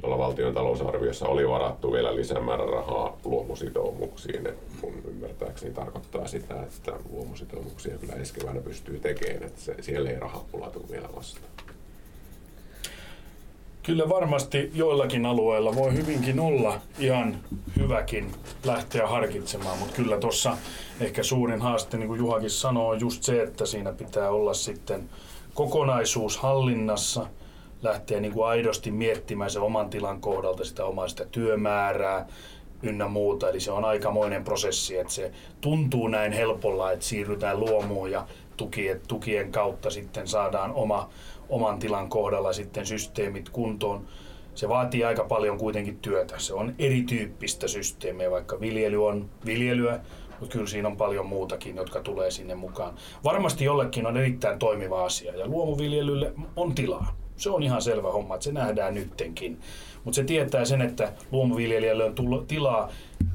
tuolla 0.00 0.18
valtion 0.18 0.54
talousarviossa 0.54 1.28
oli 1.28 1.48
varattu 1.48 1.92
vielä 1.92 2.16
lisämäärärahaa 2.16 3.18
luomusitoumuksiin. 3.24 4.48
Mun 4.82 4.94
ymmärtääkseni 5.08 5.74
tarkoittaa 5.74 6.26
sitä, 6.26 6.62
että 6.62 6.92
luomusitoumuksia 7.10 7.98
kyllä 7.98 8.14
ensi 8.14 8.34
keväänä 8.34 8.60
pystyy 8.60 9.00
tekemään, 9.00 9.42
että 9.42 9.60
se, 9.60 9.76
siellä 9.80 10.10
ei 10.10 10.18
rahapula 10.18 10.70
tule 10.70 10.84
vielä 10.90 11.08
vastaan. 11.16 11.53
Kyllä 13.86 14.08
varmasti 14.08 14.70
joillakin 14.74 15.26
alueilla 15.26 15.74
voi 15.74 15.92
hyvinkin 15.92 16.40
olla 16.40 16.80
ihan 16.98 17.36
hyväkin 17.78 18.32
lähteä 18.64 19.06
harkitsemaan, 19.06 19.78
mutta 19.78 19.94
kyllä 19.94 20.16
tuossa 20.16 20.56
ehkä 21.00 21.22
suurin 21.22 21.60
haaste, 21.60 21.96
niin 21.96 22.08
kuin 22.08 22.18
Juhakin 22.18 22.50
sanoo, 22.50 22.88
on 22.88 23.00
just 23.00 23.22
se, 23.22 23.42
että 23.42 23.66
siinä 23.66 23.92
pitää 23.92 24.30
olla 24.30 24.54
sitten 24.54 25.08
kokonaisuus 25.54 26.38
hallinnassa– 26.38 27.26
lähteä 27.84 28.20
niin 28.20 28.32
kuin 28.32 28.46
aidosti 28.46 28.90
miettimään 28.90 29.50
se 29.50 29.58
oman 29.58 29.90
tilan 29.90 30.20
kohdalta 30.20 30.64
sitä 30.64 30.84
omaa 30.84 31.08
sitä 31.08 31.24
työmäärää 31.24 32.26
ynnä 32.82 33.08
muuta. 33.08 33.50
Eli 33.50 33.60
se 33.60 33.72
on 33.72 33.84
aikamoinen 33.84 34.44
prosessi, 34.44 34.98
että 34.98 35.12
se 35.12 35.32
tuntuu 35.60 36.08
näin 36.08 36.32
helpolla, 36.32 36.92
että 36.92 37.04
siirrytään 37.04 37.60
luomuun 37.60 38.10
ja 38.10 38.26
tukien, 38.56 39.00
tukien 39.08 39.52
kautta 39.52 39.90
sitten 39.90 40.28
saadaan 40.28 40.72
oma, 40.72 41.10
oman 41.48 41.78
tilan 41.78 42.08
kohdalla 42.08 42.52
sitten 42.52 42.86
systeemit 42.86 43.48
kuntoon. 43.48 44.04
Se 44.54 44.68
vaatii 44.68 45.04
aika 45.04 45.24
paljon 45.24 45.58
kuitenkin 45.58 45.98
työtä. 45.98 46.38
Se 46.38 46.54
on 46.54 46.74
erityyppistä 46.78 47.68
systeemiä, 47.68 48.30
vaikka 48.30 48.60
viljely 48.60 49.06
on 49.06 49.30
viljelyä, 49.46 50.00
mutta 50.40 50.52
kyllä 50.52 50.66
siinä 50.66 50.88
on 50.88 50.96
paljon 50.96 51.26
muutakin, 51.26 51.76
jotka 51.76 52.00
tulee 52.00 52.30
sinne 52.30 52.54
mukaan. 52.54 52.94
Varmasti 53.24 53.64
jollekin 53.64 54.06
on 54.06 54.16
erittäin 54.16 54.58
toimiva 54.58 55.04
asia 55.04 55.36
ja 55.36 55.46
luomuviljelylle 55.46 56.32
on 56.56 56.74
tilaa 56.74 57.16
Se 57.36 57.50
on 57.50 57.62
ihan 57.62 57.82
selvä 57.82 58.12
homma, 58.12 58.34
että 58.34 58.44
se 58.44 58.52
nähdään 58.52 58.94
nyttenkin. 58.94 59.60
Mutta 60.04 60.16
se 60.16 60.24
tietää 60.24 60.64
sen, 60.64 60.82
että 60.82 61.12
luomuviljelijälle 61.32 62.04
on 62.04 62.14
tilaa 62.46 62.90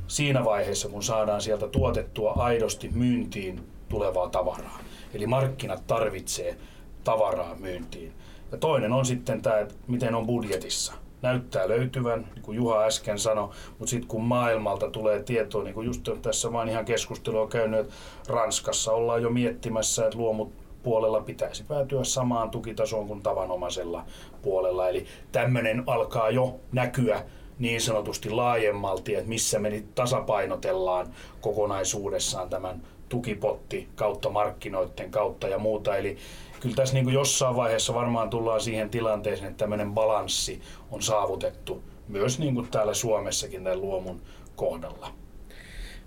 siinä 0.07 0.45
vaiheessa, 0.45 0.89
kun 0.89 1.03
saadaan 1.03 1.41
sieltä 1.41 1.67
tuotettua 1.67 2.31
aidosti 2.31 2.89
myyntiin 2.93 3.59
tulevaa 3.89 4.29
tavaraa. 4.29 4.79
Eli 5.13 5.27
markkinat 5.27 5.87
tarvitsee 5.87 6.57
tavaraa 7.03 7.55
myyntiin. 7.55 8.13
Ja 8.51 8.57
toinen 8.57 8.93
on 8.93 9.05
sitten 9.05 9.41
tämä, 9.41 9.59
että 9.59 9.75
miten 9.87 10.15
on 10.15 10.27
budjetissa. 10.27 10.93
Näyttää 11.21 11.67
löytyvän, 11.67 12.27
niin 12.35 12.43
kuin 12.43 12.55
Juha 12.55 12.83
äsken 12.83 13.19
sanoi, 13.19 13.49
mutta 13.69 13.89
sitten 13.89 14.07
kun 14.07 14.23
maailmalta 14.23 14.89
tulee 14.89 15.23
tietoa, 15.23 15.63
niin 15.63 15.73
kuin 15.73 15.87
just 15.87 16.09
tässä 16.21 16.53
vaan 16.53 16.69
ihan 16.69 16.85
keskustelua 16.85 17.47
käynyt, 17.47 17.79
että 17.79 17.93
Ranskassa 18.27 18.91
ollaan 18.91 19.21
jo 19.21 19.29
miettimässä, 19.29 20.05
että 20.05 20.17
luomut 20.17 20.53
puolella 20.83 21.21
pitäisi 21.21 21.63
päätyä 21.63 22.03
samaan 22.03 22.49
tukitasoon 22.49 23.07
kuin 23.07 23.21
tavanomaisella 23.21 24.05
puolella. 24.41 24.89
Eli 24.89 25.05
tämmöinen 25.31 25.83
alkaa 25.87 26.29
jo 26.29 26.59
näkyä 26.71 27.23
niin 27.59 27.81
sanotusti 27.81 28.29
laajemmalti, 28.29 29.15
että 29.15 29.29
missä 29.29 29.59
me 29.59 29.69
nyt 29.69 29.95
tasapainotellaan 29.95 31.07
kokonaisuudessaan 31.41 32.49
tämän 32.49 32.81
tukipotti 33.09 33.87
kautta 33.95 34.29
markkinoiden 34.29 35.11
kautta 35.11 35.47
ja 35.47 35.59
muuta. 35.59 35.97
Eli 35.97 36.17
kyllä 36.59 36.75
tässä 36.75 36.93
niin 36.93 37.03
kuin 37.05 37.13
jossain 37.13 37.55
vaiheessa 37.55 37.93
varmaan 37.93 38.29
tullaan 38.29 38.61
siihen 38.61 38.89
tilanteeseen, 38.89 39.49
että 39.49 39.57
tämmöinen 39.57 39.93
balanssi 39.93 40.61
on 40.91 41.01
saavutettu 41.01 41.83
myös 42.07 42.39
niin 42.39 42.55
kuin 42.55 42.67
täällä 42.67 42.93
Suomessakin 42.93 43.63
tämän 43.63 43.81
luomun 43.81 44.21
kohdalla. 44.55 45.13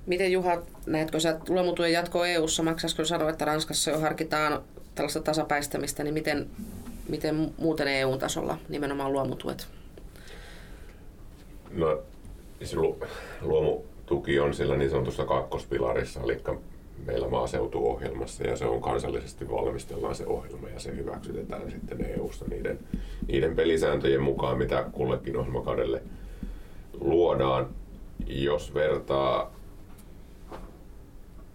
Miten 0.06 0.32
Juha, 0.32 0.62
näetkö 0.86 1.20
sä 1.20 1.40
luomutuen 1.48 1.92
jatkoa 1.92 2.26
EU-ssa? 2.26 2.62
Maksaisiko 2.62 3.04
sanoa, 3.04 3.30
että 3.30 3.44
Ranskassa 3.44 3.90
jo 3.90 4.00
harkitaan 4.00 4.62
tällaista 4.94 5.20
tasapäistämistä, 5.20 6.04
niin 6.04 6.14
miten, 6.14 6.50
miten 7.08 7.54
muuten 7.58 7.88
EU-tasolla 7.88 8.58
nimenomaan 8.68 9.12
luomutuet? 9.12 9.66
No, 11.70 12.02
se 12.64 12.76
luomutuki 13.40 14.40
on 14.40 14.54
sillä 14.54 14.76
niin 14.76 14.90
sanotussa 14.90 15.24
kakkospilarissa, 15.24 16.20
eli 16.20 16.42
meillä 17.06 17.28
maaseutuohjelmassa 17.28 18.44
ja 18.44 18.56
se 18.56 18.64
on 18.64 18.80
kansallisesti 18.82 19.50
valmistellaan 19.50 20.14
se 20.14 20.26
ohjelma 20.26 20.68
ja 20.68 20.80
se 20.80 20.96
hyväksytetään 20.96 21.70
sitten 21.70 22.04
EU-sta 22.04 22.44
niiden, 22.48 22.78
niiden 23.28 23.56
pelisääntöjen 23.56 24.22
mukaan, 24.22 24.58
mitä 24.58 24.84
kullekin 24.92 25.36
ohjelmakaudelle 25.36 26.02
luodaan. 27.00 27.68
Jos 28.26 28.74
vertaa 28.74 29.54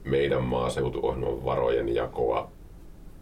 meidän 0.03 0.43
maaseutuohjelman 0.43 1.45
varojen 1.45 1.95
jakoa 1.95 2.51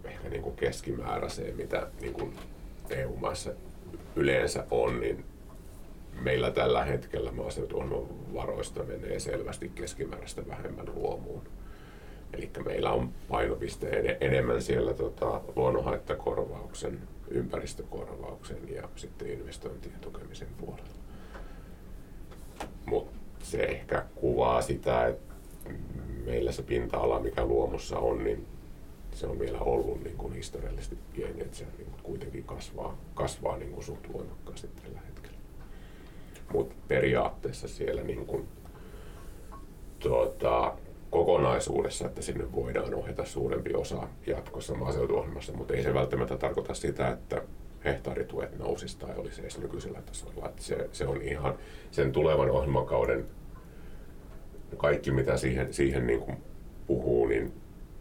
ehkä 0.04 0.30
niin 0.30 0.42
kuin 0.42 0.56
keskimääräiseen, 0.56 1.56
mitä 1.56 1.88
niin 2.02 2.14
kuin 2.14 2.34
EU-maissa 2.90 3.52
yleensä 4.16 4.66
on, 4.72 5.00
niin 5.00 5.26
meillä 6.22 6.52
tällä 6.52 6.86
hetkellä 6.86 7.32
maaseutuohjelman 7.32 8.34
varoista 8.34 8.84
menee 8.84 9.20
selvästi 9.20 9.72
keskimääräistä 9.76 10.48
vähemmän 10.48 10.86
luomuun. 10.96 11.42
Eli 12.38 12.50
meillä 12.66 12.92
on 12.92 13.10
painopiste 13.30 14.18
enemmän 14.22 14.62
siellä 14.62 14.94
tota, 14.94 15.42
luonnonhaittakorvauksen, 15.56 17.00
ympäristökorvauksen 17.28 18.58
ja 18.76 18.90
sitten 18.96 19.30
investointien 19.30 20.00
tukemisen 20.02 20.48
puolella. 20.58 20.90
Mutta 22.86 23.20
se 23.44 23.64
ehkä 23.64 24.06
kuvaa 24.16 24.62
sitä, 24.62 25.08
että 25.08 25.36
meillä 26.26 26.52
se 26.52 26.64
pinta-ala, 26.64 27.20
mikä 27.20 27.46
luomussa 27.46 28.00
on, 28.00 28.24
niin 28.24 28.46
se 29.12 29.28
on 29.28 29.40
vielä 29.40 29.60
ollut 29.60 30.04
niin 30.04 30.18
kuin 30.18 30.34
historiallisesti 30.34 30.98
pieni, 31.14 31.42
että 31.42 31.58
se 31.58 31.66
niin 31.78 31.92
kuin 31.92 32.04
kuitenkin 32.04 32.44
kasvaa, 32.44 32.98
kasvaa 33.14 33.58
niin 33.58 33.72
kuin 33.72 33.84
suht 33.84 34.14
voimakkaasti 34.14 34.68
tällä 34.84 35.00
hetkellä. 35.08 35.38
Mutta 36.54 36.76
periaatteessa 36.88 37.68
siellä 37.68 38.04
niin 38.04 38.26
kuin, 38.26 38.48
tuota, 40.00 40.78
kokonaisuudessa, 41.16 42.06
että 42.06 42.22
sinne 42.22 42.52
voidaan 42.52 42.94
ohjata 42.94 43.26
suurempi 43.26 43.74
osa 43.74 44.08
jatkossa 44.28 44.76
maaseutuohjelmassa, 44.76 45.54
mutta 45.54 45.74
ei 45.74 45.84
se 45.84 45.94
välttämättä 45.94 46.38
tarkoita 46.38 46.74
sitä, 46.74 47.10
että 47.10 47.42
hehtaarituet 47.86 48.60
nousisi 48.60 48.98
tai 48.98 49.16
olisi 49.18 49.42
edes 49.42 49.58
nykyisellä 49.58 50.02
tasolla. 50.02 50.50
Että 50.50 50.64
se, 50.64 50.90
se 50.92 51.08
on 51.08 51.22
ihan 51.22 51.56
sen 51.92 52.12
tulevan 52.12 52.50
ohjelmakauden 52.50 53.26
kaikki, 54.78 55.12
mitä 55.12 55.38
siihen, 55.38 55.74
siihen 55.74 56.08
niin 56.08 56.20
kuin 56.20 56.38
puhuu, 56.88 57.26
niin 57.26 57.54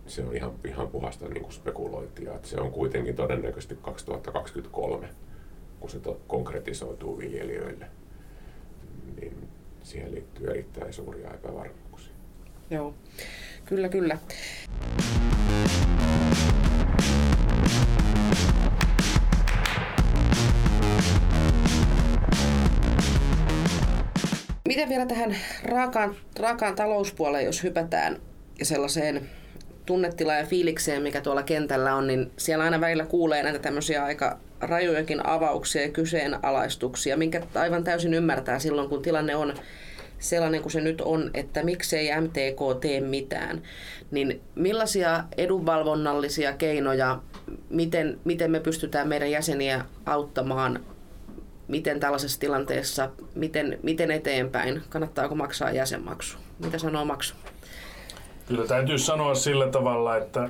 se 0.07 0.23
on 0.23 0.37
ihan, 0.37 0.53
ihan 0.65 0.89
puhasta 0.89 1.29
niin 1.29 1.43
kuin 1.43 1.53
spekulointia. 1.53 2.35
Että 2.35 2.49
se 2.49 2.61
on 2.61 2.71
kuitenkin 2.71 3.17
todennäköisesti 3.17 3.79
2023, 3.83 5.09
kun 5.81 5.91
se 5.91 6.01
to, 6.01 6.21
konkretisoituu 6.27 7.19
viljelijöille, 7.19 7.87
niin 9.21 9.49
siihen 9.83 10.15
liittyy 10.15 10.51
erittäin 10.51 10.93
suuria 10.93 11.35
epävarmuuksia. 11.35 12.14
Joo, 12.71 12.95
kyllä, 13.65 13.89
kyllä. 13.89 14.19
Miten 24.69 24.89
vielä 24.89 25.07
tähän 25.07 25.37
raakaan, 25.65 26.17
raakaan 26.41 26.75
talouspuoleen, 26.75 27.45
jos 27.45 27.63
hypätään 27.63 28.21
ja 28.59 28.65
sellaiseen 28.65 29.31
tunnetilaan 29.87 30.39
ja 30.39 30.47
fiilikseen, 30.47 31.03
mikä 31.03 31.21
tuolla 31.21 31.43
kentällä 31.43 31.95
on, 31.95 32.07
niin 32.07 32.33
siellä 32.37 32.65
aina 32.65 32.81
välillä 32.81 33.07
kuulee 33.07 33.43
näitä 33.43 33.59
tämmöisiä 33.59 34.05
aika 34.05 34.39
rajujakin 34.61 35.27
avauksia 35.27 35.83
ja 35.83 35.89
kyseenalaistuksia, 35.89 37.17
minkä 37.17 37.43
aivan 37.55 37.85
täysin 37.85 38.15
ymmärtää 38.15 38.59
silloin, 38.59 38.89
kun 38.89 39.03
tilanne 39.03 39.37
on 39.37 39.55
sellainen 40.25 40.63
kuin 40.63 40.73
se 40.73 40.81
nyt 40.81 41.01
on, 41.01 41.31
että 41.35 41.63
miksei 41.63 42.21
MTK 42.21 42.81
tee 42.81 43.01
mitään, 43.01 43.63
niin 44.11 44.41
millaisia 44.55 45.25
edunvalvonnallisia 45.37 46.53
keinoja, 46.53 47.19
miten, 47.71 48.19
miten 48.25 48.51
me 48.51 48.61
pystytään 48.61 49.09
meidän 49.09 49.31
jäseniä 49.31 49.85
auttamaan 50.07 50.81
miten 51.69 52.01
tällaisessa 52.01 52.41
tilanteessa, 52.41 53.11
miten, 53.35 53.79
miten 53.83 54.11
eteenpäin, 54.11 54.83
kannattaako 54.89 55.35
maksaa 55.35 55.71
jäsenmaksu? 55.71 56.39
Mitä 56.59 56.79
sanoo 56.79 57.05
maksu? 57.05 57.35
Kyllä 58.49 58.67
täytyy 58.67 58.99
sanoa 58.99 59.35
sillä 59.35 59.69
tavalla, 59.69 60.17
että 60.17 60.49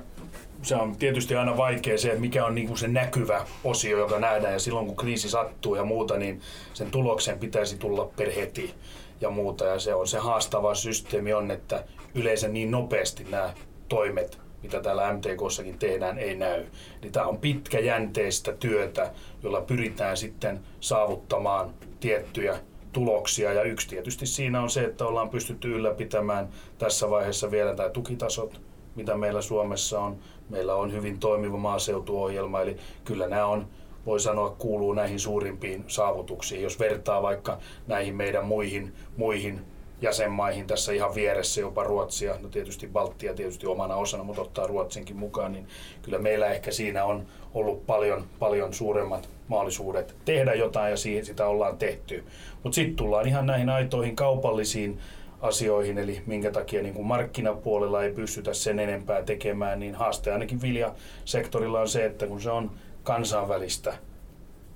se 0.63 0.77
on 0.77 0.97
tietysti 0.97 1.37
aina 1.37 1.57
vaikea 1.57 1.99
se, 1.99 2.09
että 2.09 2.21
mikä 2.21 2.47
on 2.47 2.55
niin 2.55 2.67
kuin 2.67 2.79
se 2.79 2.89
näkyvä 2.89 3.47
osio, 3.65 3.99
joka 3.99 4.19
nähdään. 4.19 4.53
Ja 4.53 4.59
silloin 4.59 4.87
kun 4.87 4.97
kriisi 4.97 5.31
sattuu 5.31 5.75
ja 5.75 5.85
muuta, 5.85 6.17
niin 6.17 6.41
sen 6.75 6.91
tuloksen 6.91 7.39
pitäisi 7.39 7.77
tulla 7.77 8.11
per 8.17 8.31
heti 8.31 8.75
ja 9.21 9.31
muuta. 9.31 9.65
Ja 9.65 9.79
se 9.79 9.95
on 9.95 10.07
se 10.07 10.19
haastava 10.19 10.75
systeemi 10.75 11.33
on, 11.33 11.51
että 11.51 11.85
yleensä 12.15 12.49
niin 12.49 12.71
nopeasti 12.71 13.25
nämä 13.25 13.55
toimet 13.89 14.45
mitä 14.65 14.81
täällä 14.81 15.13
MTKssakin 15.13 15.79
tehdään, 15.79 16.19
ei 16.19 16.37
näy. 16.37 16.65
Niin 17.03 17.13
tämä 17.13 17.27
on 17.27 17.39
pitkäjänteistä 17.39 18.53
työtä, 18.53 19.13
jolla 19.43 19.61
pyritään 19.61 20.17
sitten 20.17 20.61
saavuttamaan 20.81 21.75
tiettyjä 22.01 22.59
tuloksia. 22.93 23.53
Ja 23.53 23.63
yksi 23.63 23.89
tietysti 23.89 24.27
siinä 24.27 24.61
on 24.63 24.71
se, 24.71 24.85
että 24.85 25.07
ollaan 25.07 25.29
pystytty 25.29 25.75
ylläpitämään 25.75 26.49
tässä 26.79 27.11
vaiheessa 27.11 27.51
vielä 27.51 27.75
tämä 27.75 27.89
tukitasot, 27.89 28.61
mitä 28.95 29.17
meillä 29.17 29.43
Suomessa 29.43 30.01
on. 30.01 30.19
Meillä 30.49 30.75
on 30.75 30.93
hyvin 30.93 31.19
toimiva 31.19 31.57
maaseutuohjelma, 31.57 32.61
eli 32.61 32.77
kyllä 33.05 33.29
nämä 33.29 33.47
on 33.47 33.67
voi 34.07 34.21
sanoa, 34.21 34.51
kuuluu 34.59 34.93
näihin 34.93 35.21
suurimpiin 35.21 35.85
saavutuksiin. 35.89 36.63
Jos 36.63 36.79
vertaa 36.79 37.23
vaikka 37.23 37.59
näihin 37.87 38.17
meidän 38.17 38.45
muihin, 38.45 38.93
muihin 39.17 39.61
jäsenmaihin 40.03 40.67
tässä 40.67 40.93
ihan 40.93 41.15
vieressä, 41.15 41.61
jopa 41.61 41.85
Ruotsia, 41.85 42.37
no 42.43 42.49
tietysti 42.49 42.87
Baltia 42.87 43.35
tietysti 43.35 43.67
omana 43.67 43.97
osana, 43.97 44.25
mutta 44.25 44.43
ottaa 44.43 44.67
Ruotsinkin 44.67 45.17
mukaan, 45.17 45.53
niin 45.53 45.67
kyllä 46.03 46.19
meillä 46.19 46.47
ehkä 46.47 46.71
siinä 46.71 47.05
on 47.05 47.27
ollut 47.55 47.87
paljon, 47.87 48.25
paljon 48.39 48.75
suuremmat 48.75 49.29
mahdollisuudet 49.49 50.15
tehdä 50.25 50.55
jotain 50.55 50.91
ja 50.91 50.97
siihen 50.97 51.25
sitä 51.25 51.47
ollaan 51.47 51.79
tehty. 51.79 52.25
Mutta 52.63 52.75
sitten 52.75 52.97
tullaan 52.97 53.29
ihan 53.29 53.47
näihin 53.47 53.69
aitoihin 53.69 54.17
kaupallisiin 54.17 54.99
asioihin, 55.41 55.99
eli 55.99 56.21
minkä 56.27 56.51
takia 56.51 56.83
niin 56.83 56.95
kuin 56.95 57.07
markkinapuolella 57.07 58.05
ei 58.05 58.13
pystytä 58.13 58.55
sen 58.55 58.79
enempää 58.79 59.23
tekemään, 59.23 59.81
niin 59.81 59.95
haaste 59.95 60.33
ainakin 60.33 60.63
viljasektorilla 60.63 61.81
on 61.81 61.89
se, 61.89 62.05
että 62.05 62.27
kun 62.27 62.41
se 62.41 62.51
on 62.51 62.71
kansainvälistä 63.05 63.95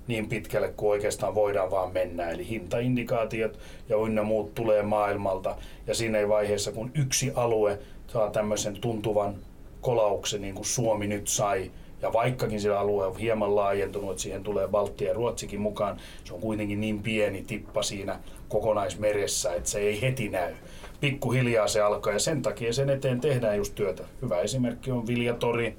niin 0.07 0.29
pitkälle 0.29 0.73
kuin 0.77 0.89
oikeastaan 0.89 1.35
voidaan 1.35 1.71
vaan 1.71 1.93
mennä. 1.93 2.29
Eli 2.29 2.47
hintaindikaatiot 2.47 3.59
ja 3.89 3.97
ynnä 3.97 4.23
muut 4.23 4.55
tulee 4.55 4.83
maailmalta. 4.83 5.55
Ja 5.87 5.95
siinä 5.95 6.27
vaiheessa, 6.27 6.71
kun 6.71 6.91
yksi 6.95 7.31
alue 7.35 7.79
saa 8.07 8.29
tämmöisen 8.29 8.81
tuntuvan 8.81 9.35
kolauksen, 9.81 10.41
niin 10.41 10.55
kuin 10.55 10.65
Suomi 10.65 11.07
nyt 11.07 11.27
sai, 11.27 11.71
ja 12.01 12.13
vaikkakin 12.13 12.61
se 12.61 12.75
alue 12.75 13.05
on 13.05 13.17
hieman 13.17 13.55
laajentunut, 13.55 14.11
että 14.11 14.21
siihen 14.21 14.43
tulee 14.43 14.67
Baltia 14.67 15.07
ja 15.07 15.13
Ruotsikin 15.13 15.61
mukaan, 15.61 15.97
se 16.23 16.33
on 16.33 16.41
kuitenkin 16.41 16.81
niin 16.81 17.03
pieni 17.03 17.43
tippa 17.47 17.83
siinä 17.83 18.19
kokonaismeressä, 18.49 19.53
että 19.53 19.69
se 19.69 19.79
ei 19.79 20.01
heti 20.01 20.29
näy. 20.29 20.53
Pikkuhiljaa 21.01 21.67
se 21.67 21.81
alkaa 21.81 22.13
ja 22.13 22.19
sen 22.19 22.41
takia 22.41 22.73
sen 22.73 22.89
eteen 22.89 23.21
tehdään 23.21 23.57
just 23.57 23.75
työtä. 23.75 24.03
Hyvä 24.21 24.39
esimerkki 24.39 24.91
on 24.91 25.07
Viljatori, 25.07 25.77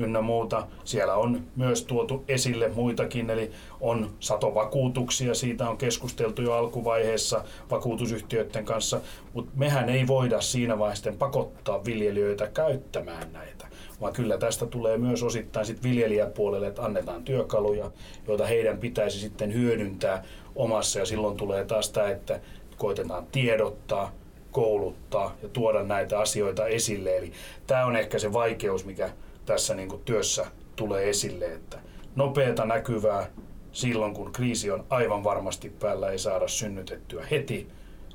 ynnä 0.00 0.20
muuta. 0.20 0.66
Siellä 0.84 1.14
on 1.14 1.42
myös 1.56 1.84
tuotu 1.84 2.24
esille 2.28 2.68
muitakin, 2.68 3.30
eli 3.30 3.50
on 3.80 4.10
satovakuutuksia, 4.20 5.34
siitä 5.34 5.68
on 5.68 5.76
keskusteltu 5.76 6.42
jo 6.42 6.52
alkuvaiheessa 6.52 7.44
vakuutusyhtiöiden 7.70 8.64
kanssa, 8.64 9.00
mutta 9.32 9.52
mehän 9.54 9.88
ei 9.88 10.06
voida 10.06 10.40
siinä 10.40 10.78
vaiheessa 10.78 11.12
pakottaa 11.18 11.84
viljelijöitä 11.84 12.46
käyttämään 12.46 13.32
näitä 13.32 13.70
vaan 14.00 14.12
kyllä 14.12 14.38
tästä 14.38 14.66
tulee 14.66 14.98
myös 14.98 15.22
osittain 15.22 15.66
sit 15.66 15.82
viljelijäpuolelle, 15.82 16.66
että 16.66 16.82
annetaan 16.82 17.24
työkaluja, 17.24 17.90
joita 18.28 18.46
heidän 18.46 18.78
pitäisi 18.78 19.18
sitten 19.18 19.54
hyödyntää 19.54 20.24
omassa 20.56 20.98
ja 20.98 21.06
silloin 21.06 21.36
tulee 21.36 21.64
taas 21.64 21.90
tämä, 21.90 22.08
että 22.08 22.40
koitetaan 22.76 23.26
tiedottaa, 23.32 24.12
kouluttaa 24.50 25.36
ja 25.42 25.48
tuoda 25.48 25.82
näitä 25.82 26.20
asioita 26.20 26.66
esille. 26.66 27.16
Eli 27.16 27.32
tämä 27.66 27.86
on 27.86 27.96
ehkä 27.96 28.18
se 28.18 28.32
vaikeus, 28.32 28.84
mikä 28.84 29.10
tässä 29.50 29.74
niin 29.74 29.88
kuin 29.88 30.02
työssä 30.04 30.46
tulee 30.76 31.10
esille, 31.10 31.52
että 31.52 31.78
nopeata 32.16 32.64
näkyvää 32.64 33.30
silloin, 33.72 34.14
kun 34.14 34.32
kriisi 34.32 34.70
on 34.70 34.84
aivan 34.90 35.24
varmasti 35.24 35.70
päällä, 35.70 36.10
ei 36.10 36.18
saada 36.18 36.48
synnytettyä 36.48 37.26
heti. 37.30 37.68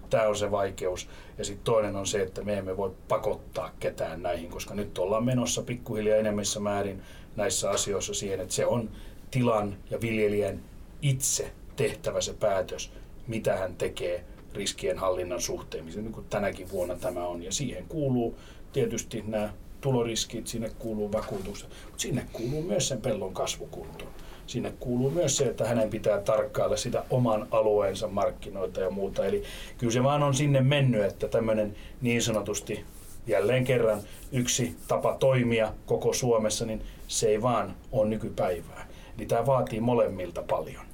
Tämä 0.10 0.28
on 0.28 0.36
se 0.36 0.52
vaikeus. 0.52 1.10
Ja 1.38 1.46
sitten 1.46 1.64
toinen 1.64 1.96
on 1.96 2.08
se, 2.08 2.22
että 2.22 2.44
me 2.44 2.58
emme 2.58 2.78
voi 2.78 2.92
pakottaa 3.08 3.72
ketään 3.80 4.24
näihin, 4.24 4.50
koska 4.50 4.76
nyt 4.76 4.98
ollaan 4.98 5.26
menossa 5.26 5.62
pikkuhiljaa 5.62 6.18
enemmissä 6.18 6.60
määrin 6.60 7.02
näissä 7.36 7.70
asioissa 7.70 8.14
siihen, 8.14 8.40
että 8.40 8.54
se 8.54 8.66
on 8.66 8.90
tilan 9.32 9.78
ja 9.90 10.02
viljelijän 10.02 10.60
itse 11.02 11.52
tehtävä 11.76 12.22
se 12.22 12.34
päätös, 12.34 12.92
mitä 13.28 13.58
hän 13.58 13.76
tekee 13.76 14.24
riskien 14.54 14.98
hallinnan 14.98 15.42
suhteen, 15.42 15.86
niin 15.86 16.12
kuin 16.12 16.26
tänäkin 16.30 16.72
vuonna 16.72 16.96
tämä 16.96 17.28
on. 17.28 17.44
Ja 17.44 17.52
siihen 17.52 17.86
kuuluu 17.90 18.38
tietysti 18.74 19.24
nämä 19.28 19.54
tuloriskit, 19.86 20.48
sinne 20.48 20.72
kuuluu 20.80 21.12
vakuutukset, 21.12 21.70
mutta 21.86 22.02
sinne 22.02 22.26
kuuluu 22.34 22.62
myös 22.62 22.88
sen 22.88 23.02
pellon 23.02 23.34
kasvukunto. 23.34 24.06
Sinne 24.48 24.74
kuuluu 24.80 25.12
myös 25.12 25.38
se, 25.38 25.44
että 25.44 25.68
hänen 25.68 25.90
pitää 25.90 26.22
tarkkailla 26.22 26.78
sitä 26.78 27.04
oman 27.10 27.48
alueensa 27.52 28.08
markkinoita 28.08 28.82
ja 28.82 28.90
muuta. 28.90 29.26
Eli 29.26 29.44
kyllä 29.78 29.94
se 29.94 30.04
vaan 30.04 30.24
on 30.24 30.34
sinne 30.34 30.62
mennyt, 30.62 31.04
että 31.04 31.28
tämmöinen 31.28 31.76
niin 32.02 32.22
sanotusti 32.22 32.86
jälleen 33.28 33.64
kerran 33.66 34.02
yksi 34.32 34.76
tapa 34.88 35.16
toimia 35.20 35.74
koko 35.86 36.14
Suomessa, 36.14 36.66
niin 36.66 36.82
se 37.08 37.28
ei 37.28 37.42
vaan 37.42 37.76
ole 37.92 38.10
nykypäivää. 38.10 38.88
Eli 39.18 39.26
tämä 39.26 39.46
vaatii 39.46 39.80
molemmilta 39.80 40.44
paljon. 40.44 40.86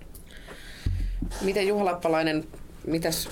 Miten 1.41 1.67
Juha 1.67 1.85
Lappalainen, 1.85 2.43
mitäs, 2.87 3.29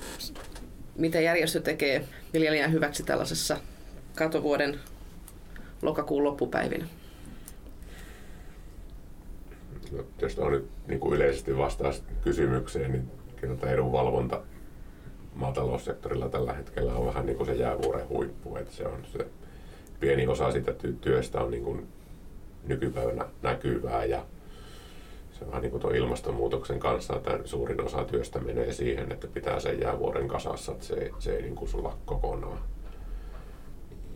mitä 0.96 1.20
järjestö 1.20 1.62
tekee 1.62 2.08
viljelijän 2.34 2.72
hyväksi 2.72 3.04
tällaisessa 3.04 3.58
katovuoden 4.16 4.80
lokakuun 5.82 6.24
loppupäivinä? 6.24 6.86
No, 9.92 10.04
jos 10.22 10.40
on 10.40 10.52
nyt 10.52 10.70
niin 10.88 11.00
kuin 11.00 11.14
yleisesti 11.14 11.58
vastaus 11.58 12.04
kysymykseen, 12.22 12.92
niin 12.92 13.12
kyllä 13.36 13.72
edunvalvonta 13.72 14.42
maataloussektorilla 15.36 16.30
tällä 16.30 16.54
hetkellä 16.54 16.94
on 16.94 17.06
vähän 17.06 17.26
niin 17.26 17.38
kuin 17.38 17.48
se 17.48 17.56
jäävuoren 17.56 18.10
huippu. 18.10 18.56
Että 18.56 18.74
se 18.74 18.88
on 18.88 19.06
se 19.06 19.28
pieni 20.00 20.28
osa 20.28 20.52
sitä 20.52 20.74
työstä 21.02 21.42
on 21.42 21.52
niin 21.52 21.64
kuin 21.64 21.88
nykypäivänä 22.68 23.26
näkyvää 23.42 24.06
ja 24.06 24.26
se 25.32 25.44
on 25.44 25.48
vähän 25.48 25.62
niin 25.62 25.72
kuin 25.72 25.82
tuon 25.82 25.96
ilmastonmuutoksen 25.96 26.80
kanssa, 26.80 27.16
että 27.16 27.40
suurin 27.46 27.82
osa 27.82 28.04
työstä 28.04 28.40
menee 28.40 28.74
siihen, 28.74 29.12
että 29.12 29.28
pitää 29.28 29.60
sen 29.60 29.80
jäävuoren 29.80 30.28
kasassa, 30.28 30.72
että 30.72 30.86
se, 30.86 31.12
se 31.20 31.36
ei 31.36 31.42
niin 31.42 31.56
kuin 31.56 31.70
sulla 31.70 31.98
kokonaan. 32.06 32.60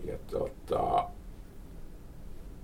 Ja 0.06 0.18
tota, 0.32 1.10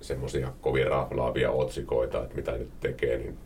semmoisia 0.02 0.54
kovin 0.62 0.88
raflaavia 0.88 1.52
otsikoita, 1.52 2.24
että 2.24 2.36
mitä 2.36 2.52
nyt 2.52 2.70
tekee, 2.80 3.18
niin 3.18 3.38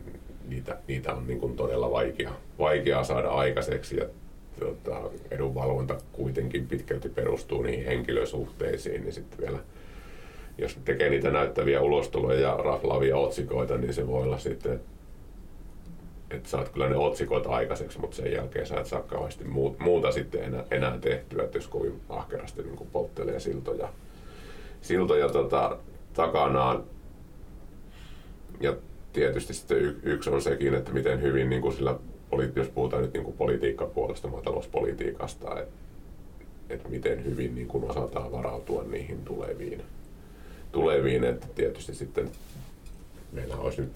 niitä, 0.47 0.77
niitä 0.87 1.13
on 1.13 1.27
niin 1.27 1.39
kuin 1.39 1.55
todella 1.55 1.91
vaikea, 1.91 2.31
vaikea 2.59 3.03
saada 3.03 3.29
aikaiseksi. 3.29 3.97
Ja 3.97 4.05
tota, 4.59 5.01
edunvalvonta 5.31 5.97
kuitenkin 6.11 6.67
pitkälti 6.67 7.09
perustuu 7.09 7.61
niihin 7.61 7.85
henkilösuhteisiin, 7.85 9.01
niin 9.01 9.13
sitten 9.13 9.39
vielä 9.39 9.59
jos 10.57 10.79
tekee 10.85 11.09
niitä 11.09 11.31
näyttäviä 11.31 11.81
ulostuloja 11.81 12.39
ja 12.39 12.57
raflaavia 12.57 13.17
otsikoita, 13.17 13.77
niin 13.77 13.93
se 13.93 14.07
voi 14.07 14.23
olla 14.23 14.37
sitten, 14.37 14.81
että 16.31 16.49
saat 16.49 16.69
kyllä 16.69 16.89
ne 16.89 16.95
otsikot 16.95 17.47
aikaiseksi, 17.47 17.99
mutta 17.99 18.15
sen 18.15 18.31
jälkeen 18.31 18.65
sä 18.65 18.79
et 18.79 18.85
saa 18.85 19.01
kauheasti 19.01 19.43
muuta 19.79 20.11
sitten 20.11 20.43
enää, 20.43 20.63
enää 20.71 20.97
tehtyä, 20.97 21.43
että 21.43 21.57
jos 21.57 21.67
kovin 21.67 22.01
ahkerasti 22.09 22.63
niin 22.63 22.87
polttelee 22.91 23.39
siltoja, 23.39 23.89
siltoja 24.81 25.29
tota, 25.29 25.77
takanaan. 26.13 26.83
Ja 28.61 28.75
tietysti 29.13 29.53
sitten 29.53 29.77
y- 29.77 29.99
yksi 30.03 30.29
on 30.29 30.41
sekin, 30.41 30.73
että 30.73 30.91
miten 30.91 31.21
hyvin 31.21 31.49
niin 31.49 31.61
kuin 31.61 31.73
sillä, 31.73 31.99
jos 32.55 32.67
puhutaan 32.67 33.01
nyt 33.01 33.13
niin 33.13 33.23
kuin 33.23 33.37
politiikkapuolesta, 33.37 34.27
maatalouspolitiikasta, 34.27 35.59
että, 35.59 35.73
että 36.69 36.89
miten 36.89 37.25
hyvin 37.25 37.55
niin 37.55 37.67
kuin 37.67 37.83
osataan 37.83 38.31
varautua 38.31 38.83
niihin 38.83 39.25
tuleviin. 39.25 39.81
tuleviin 40.71 41.23
että 41.23 41.47
tietysti 41.55 41.95
sitten 41.95 42.31
meillä 43.31 43.55
olisi 43.55 43.81
nyt 43.81 43.91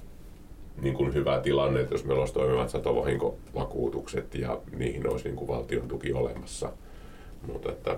niin 0.81 0.93
kuin 0.93 1.13
hyvä 1.13 1.39
tilanne, 1.39 1.79
että 1.79 1.93
jos 1.93 2.05
meillä 2.05 2.21
olisi 2.21 2.33
toimivat 2.33 2.69
satovahinkovakuutukset 2.69 4.35
ja 4.35 4.57
niihin 4.77 5.09
olisi 5.09 5.25
niin 5.25 5.35
kuin 5.35 5.47
valtion 5.47 5.87
tuki 5.87 6.13
olemassa, 6.13 6.71
mutta 7.47 7.71
että 7.71 7.97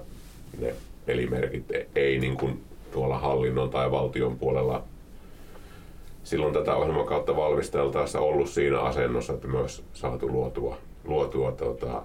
ne 0.59 0.75
pelimerkit 1.05 1.65
ei 1.95 2.19
niin 2.19 2.37
kuin 2.37 2.63
tuolla 2.91 3.17
hallinnon 3.17 3.69
tai 3.69 3.91
valtion 3.91 4.37
puolella 4.39 4.83
silloin 6.23 6.53
tätä 6.53 6.75
ohjelman 6.75 7.05
kautta 7.05 7.35
valmisteltaessa 7.35 8.19
ollut 8.19 8.49
siinä 8.49 8.79
asennossa, 8.79 9.33
että 9.33 9.47
myös 9.47 9.83
saatu 9.93 10.27
luotua, 10.27 10.77
luotua 11.03 11.51
tuota, 11.51 12.03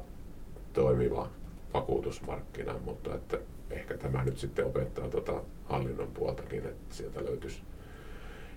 toimiva 0.73 1.29
vakuutusmarkkina, 1.75 2.75
mutta 2.85 3.15
että 3.15 3.39
ehkä 3.71 3.99
tämä 3.99 4.25
nyt 4.25 4.39
sitten 4.39 4.67
opettaa 4.67 5.09
tuota 5.09 5.33
hallinnon 5.65 6.09
puoltakin, 6.15 6.67
että 6.67 6.95
sieltä 6.95 7.25
löytyisi 7.25 7.63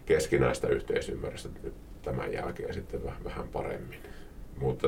keskinäistä 0.05 0.67
yhteisymmärrystä 0.67 1.49
tämän 2.01 2.33
jälkeen 2.33 2.73
sitten 2.73 3.01
vähän 3.23 3.47
paremmin. 3.47 3.99
Mutta 4.57 4.87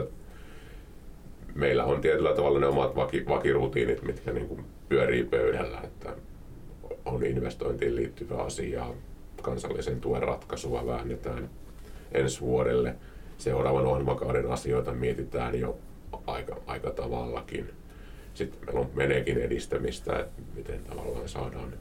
meillä 1.56 1.86
on 1.86 2.02
tietyllä 2.02 2.36
tavalla 2.36 2.60
ne 2.60 2.68
omat 2.68 2.96
vaki, 2.96 3.26
vakirutiinit, 3.28 4.02
mitkä 4.02 4.32
niin 4.32 4.48
kuin 4.48 4.66
pyörii 4.90 5.24
pöydällä, 5.24 5.82
että 5.84 6.16
on 7.10 7.26
investointiin 7.26 7.96
liittyvä 7.96 8.36
asia. 8.36 8.86
Kansallisen 9.42 10.02
tuen 10.02 10.24
ratkaisua 10.24 10.86
väännetään 10.86 11.50
ensi 12.12 12.42
vuodelle. 12.42 12.96
Seuraavan 13.38 13.86
ohjelmakauden 13.86 14.52
asioita 14.52 14.92
mietitään 14.92 15.60
jo 15.60 15.78
aika, 16.28 16.58
aika 16.68 16.92
tavallakin. 16.92 17.70
Sitten 18.34 18.60
meillä 18.66 18.80
on 18.82 18.90
menekin 18.94 19.38
edistämistä, 19.38 20.20
että 20.20 20.42
miten 20.56 20.84
tavallaan 20.84 21.30
saadaan 21.30 21.74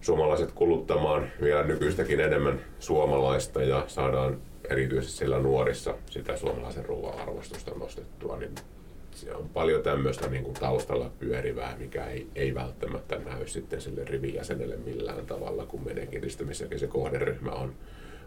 suomalaiset 0.00 0.52
kuluttamaan 0.52 1.28
vielä 1.42 1.62
nykyistäkin 1.62 2.20
enemmän 2.20 2.60
suomalaista 2.78 3.62
ja 3.62 3.84
saadaan 3.86 4.40
erityisesti 4.70 5.16
siellä 5.16 5.38
nuorissa 5.38 5.94
sitä 6.10 6.36
suomalaisen 6.36 6.84
ruoan 6.84 7.20
arvostusta 7.20 7.70
nostettua, 7.70 8.36
niin 8.36 8.54
siellä 9.14 9.38
on 9.38 9.48
paljon 9.48 9.82
tämmöistä 9.82 10.28
niin 10.28 10.44
kuin 10.44 10.54
taustalla 10.54 11.10
pyörivää, 11.18 11.76
mikä 11.78 12.06
ei, 12.06 12.26
ei 12.34 12.54
välttämättä 12.54 13.18
näy 13.18 13.46
sitten 13.46 13.80
sille 13.80 14.04
rivijäsenelle 14.04 14.76
millään 14.76 15.26
tavalla, 15.26 15.66
kun 15.66 15.84
menee 15.84 16.06
kiristymissäkin 16.06 16.78
se 16.78 16.86
kohderyhmä 16.86 17.50
on, 17.50 17.74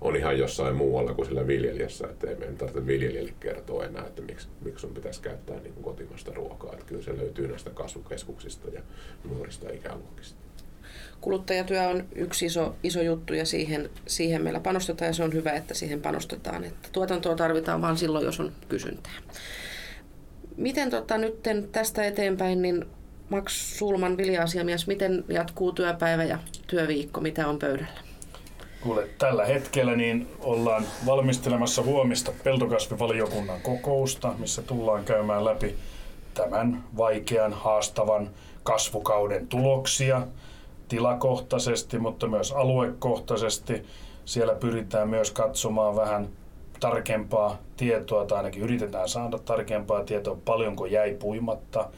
on 0.02 0.16
ihan 0.16 0.40
jossain 0.40 0.76
muualla 0.76 1.14
kuin 1.14 1.26
sillä 1.26 1.48
viljelijässä, 1.48 2.08
että 2.08 2.30
ei 2.30 2.36
meidän 2.36 2.58
tarvitse 2.58 2.88
viljelijälle 2.88 3.34
kertoa 3.40 3.86
enää, 3.86 4.06
että 4.06 4.22
miksi, 4.22 4.48
miksi 4.62 4.82
sun 4.82 4.94
pitäisi 4.94 5.22
käyttää 5.22 5.60
niin 5.60 5.74
kotimasta 5.82 6.34
ruokaa. 6.34 6.74
Että 6.74 6.86
kyllä 6.86 7.04
se 7.04 7.18
löytyy 7.18 7.48
näistä 7.48 7.70
kasvukeskuksista 7.70 8.68
ja 8.70 8.82
nuorista 9.30 9.70
ikäluokista. 9.70 10.48
Kuluttajatyö 11.22 11.88
on 11.88 12.08
yksi 12.16 12.46
iso, 12.46 12.76
iso 12.84 13.02
juttu 13.02 13.34
ja 13.34 13.46
siihen, 13.46 13.90
siihen 14.08 14.44
meillä 14.44 14.60
panostetaan 14.60 15.10
ja 15.10 15.14
se 15.14 15.24
on 15.24 15.34
hyvä, 15.34 15.52
että 15.52 15.74
siihen 15.74 16.02
panostetaan. 16.02 16.64
Että 16.64 16.90
tuotantoa 16.92 17.36
tarvitaan 17.36 17.82
vain 17.82 17.98
silloin, 17.98 18.26
jos 18.26 18.40
on 18.40 18.52
kysyntää. 18.70 19.14
Miten 20.58 20.90
tota, 20.90 21.18
nyt 21.18 21.40
tästä 21.72 22.04
eteenpäin, 22.04 22.62
niin 22.62 22.86
Max 23.30 23.78
Sulman 23.78 24.18
vilja-asiamies, 24.18 24.88
miten 24.88 25.24
jatkuu 25.28 25.72
työpäivä 25.72 26.24
ja 26.24 26.38
työviikko, 26.68 27.22
mitä 27.22 27.48
on 27.48 27.60
pöydällä? 27.60 28.00
Kuule, 28.82 29.08
tällä 29.18 29.46
hetkellä 29.46 29.96
niin 29.96 30.28
ollaan 30.40 30.86
valmistelemassa 31.06 31.82
huomista 31.82 32.32
peltokasvivaliokunnan 32.44 33.62
kokousta, 33.62 34.34
missä 34.38 34.62
tullaan 34.62 35.06
käymään 35.06 35.46
läpi 35.46 35.76
tämän 36.34 36.84
vaikean, 36.98 37.54
haastavan 37.54 38.30
kasvukauden 38.64 39.48
tuloksia 39.48 40.22
tilakohtaisesti, 40.88 42.00
mutta 42.00 42.28
myös 42.28 42.52
aluekohtaisesti. 42.52 43.86
Siellä 44.26 44.56
pyritään 44.56 45.10
myös 45.10 45.32
katsomaan 45.32 45.96
vähän 45.96 46.28
tarkempaa 46.80 47.58
tietoa, 47.78 48.26
tai 48.26 48.38
ainakin 48.38 48.62
yritetään 48.62 49.10
saada 49.10 49.38
tarkempaa 49.38 50.04
tietoa, 50.04 50.38
paljonko 50.46 50.86
jäi 50.86 51.14
puimatta, 51.14 51.90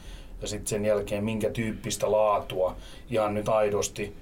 ja 0.42 0.48
sitten 0.48 0.66
sen 0.66 0.84
jälkeen 0.84 1.24
minkä 1.24 1.50
tyyppistä 1.50 2.12
laatua 2.12 2.76
ihan 3.10 3.34
nyt 3.34 3.48
aidosti 3.48 4.14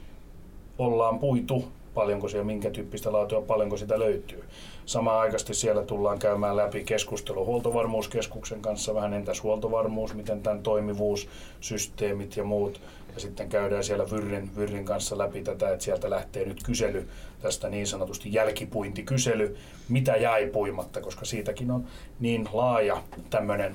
ollaan 0.78 1.18
puitu, 1.18 1.64
paljonko 1.94 2.28
siellä, 2.28 2.44
minkä 2.46 2.70
tyyppistä 2.70 3.12
laatua, 3.12 3.40
paljonko 3.40 3.76
sitä 3.76 3.98
löytyy. 3.98 4.44
Samaan 4.86 5.20
aikaisesti 5.20 5.54
siellä 5.54 5.82
tullaan 5.82 6.18
käymään 6.18 6.56
läpi 6.56 6.84
keskustelu 6.84 7.44
huoltovarmuuskeskuksen 7.44 8.62
kanssa, 8.62 8.94
vähän 8.94 9.14
entäs 9.14 9.42
huoltovarmuus, 9.42 10.14
miten 10.14 10.42
tämän 10.42 10.62
toimivuus, 10.62 11.28
systeemit 11.61 12.36
ja 12.36 12.44
muut. 12.44 12.80
Ja 13.19 13.23
sitten 13.23 13.49
käydään 13.49 13.85
siellä 13.85 14.11
Vyrrin, 14.11 14.57
Vyrrin 14.57 14.85
kanssa 14.85 15.19
läpi 15.19 15.43
tätä, 15.43 15.73
että 15.73 15.85
sieltä 15.85 16.11
lähtee 16.11 16.45
nyt 16.45 16.62
kysely, 16.62 17.09
tästä 17.43 17.69
niin 17.69 17.87
sanotusti 17.87 18.33
jälkipuintikysely, 18.33 19.57
mitä 19.89 20.16
jäi 20.16 20.47
puimatta, 20.47 21.01
koska 21.01 21.25
siitäkin 21.25 21.71
on 21.71 21.87
niin 22.21 22.49
laaja 22.53 23.03
tämmöinen 23.31 23.75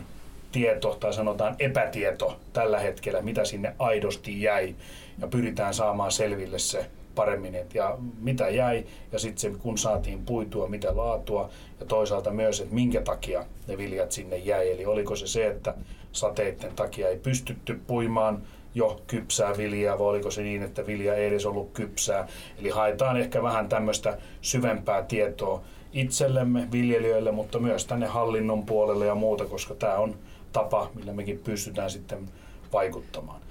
tieto 0.52 0.98
tai 1.00 1.14
sanotaan 1.14 1.56
epätieto 1.60 2.40
tällä 2.54 2.80
hetkellä, 2.80 3.22
mitä 3.22 3.46
sinne 3.46 3.76
aidosti 3.80 4.42
jäi. 4.42 4.76
Ja 5.22 5.28
pyritään 5.28 5.74
saamaan 5.74 6.12
selville 6.12 6.60
se 6.60 6.86
paremmin, 7.16 7.56
että 7.56 7.78
ja 7.78 7.98
mitä 8.22 8.50
jäi 8.50 8.86
ja 9.12 9.20
sitten 9.20 9.60
kun 9.60 9.78
saatiin 9.78 10.26
puitua, 10.26 10.68
mitä 10.68 10.98
laatua 10.98 11.50
ja 11.80 11.86
toisaalta 11.86 12.32
myös, 12.32 12.62
että 12.62 12.76
minkä 12.76 13.02
takia 13.02 13.46
ne 13.68 13.78
viljat 13.78 14.12
sinne 14.12 14.38
jäi. 14.38 14.72
Eli 14.72 14.86
oliko 14.86 15.16
se 15.16 15.28
se, 15.28 15.48
että 15.48 15.74
sateiden 16.12 16.76
takia 16.76 17.10
ei 17.10 17.18
pystytty 17.18 17.82
puimaan 17.88 18.44
jo 18.76 19.02
kypsää 19.08 19.58
viljaa 19.58 20.00
vai 20.00 20.08
oliko 20.08 20.32
se 20.32 20.44
niin, 20.44 20.64
että 20.64 20.88
vilja 20.88 21.16
ei 21.16 21.28
edes 21.28 21.46
ollut 21.46 21.72
kypsää. 21.74 22.28
Eli 22.60 22.70
haetaan 22.70 23.18
ehkä 23.18 23.44
vähän 23.44 23.70
tämmöistä 23.70 24.18
syvempää 24.42 25.04
tietoa 25.04 25.64
itsellemme, 25.94 26.68
viljelijöille, 26.72 27.32
mutta 27.32 27.60
myös 27.60 27.86
tänne 27.86 28.06
hallinnon 28.06 28.66
puolelle 28.66 29.06
ja 29.06 29.16
muuta, 29.16 29.46
koska 29.46 29.74
tämä 29.74 29.96
on 29.96 30.16
tapa, 30.54 30.92
millä 30.96 31.14
mekin 31.14 31.40
pystytään 31.40 31.90
sitten 31.90 32.30
vaikuttamaan. 32.74 33.42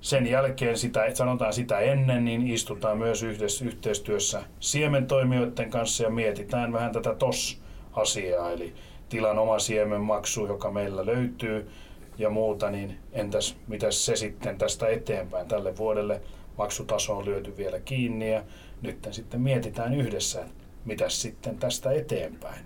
Sen 0.00 0.26
jälkeen, 0.26 0.78
sitä, 0.78 1.14
sanotaan 1.14 1.52
sitä 1.52 1.78
ennen, 1.78 2.24
niin 2.24 2.46
istutaan 2.46 2.98
myös 2.98 3.22
yhdessä, 3.22 3.64
yhteistyössä 3.64 4.42
siementoimijoiden 4.60 5.70
kanssa 5.70 6.02
ja 6.02 6.10
mietitään 6.10 6.72
vähän 6.72 6.92
tätä 6.92 7.14
TOS-asiaa, 7.14 8.50
eli 8.50 8.74
tilan 9.08 9.38
oma 9.38 9.58
siemenmaksu, 9.58 10.46
joka 10.46 10.70
meillä 10.70 11.06
löytyy 11.06 11.70
ja 12.18 12.30
muuta, 12.30 12.70
niin 12.70 12.98
entäs 13.12 13.56
mitä 13.66 13.90
se 13.90 14.16
sitten 14.16 14.58
tästä 14.58 14.88
eteenpäin 14.88 15.48
tälle 15.48 15.76
vuodelle 15.76 16.20
maksutaso 16.58 17.16
on 17.16 17.24
lyöty 17.24 17.56
vielä 17.56 17.80
kiinni 17.80 18.32
ja 18.32 18.42
nyt 18.82 19.08
sitten 19.10 19.40
mietitään 19.40 19.94
yhdessä, 19.94 20.44
mitä 20.84 21.08
sitten 21.08 21.58
tästä 21.58 21.92
eteenpäin 21.92 22.60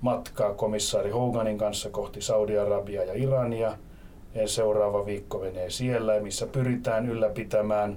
matkaa 0.00 0.54
komissaari 0.54 1.10
Hoganin 1.10 1.58
kanssa 1.58 1.90
kohti 1.90 2.20
Saudi-Arabia 2.20 3.04
ja 3.04 3.12
Irania. 3.14 3.78
Ja 4.34 4.48
seuraava 4.48 5.06
viikko 5.06 5.38
menee 5.38 5.70
siellä, 5.70 6.20
missä 6.20 6.46
pyritään 6.46 7.08
ylläpitämään 7.08 7.96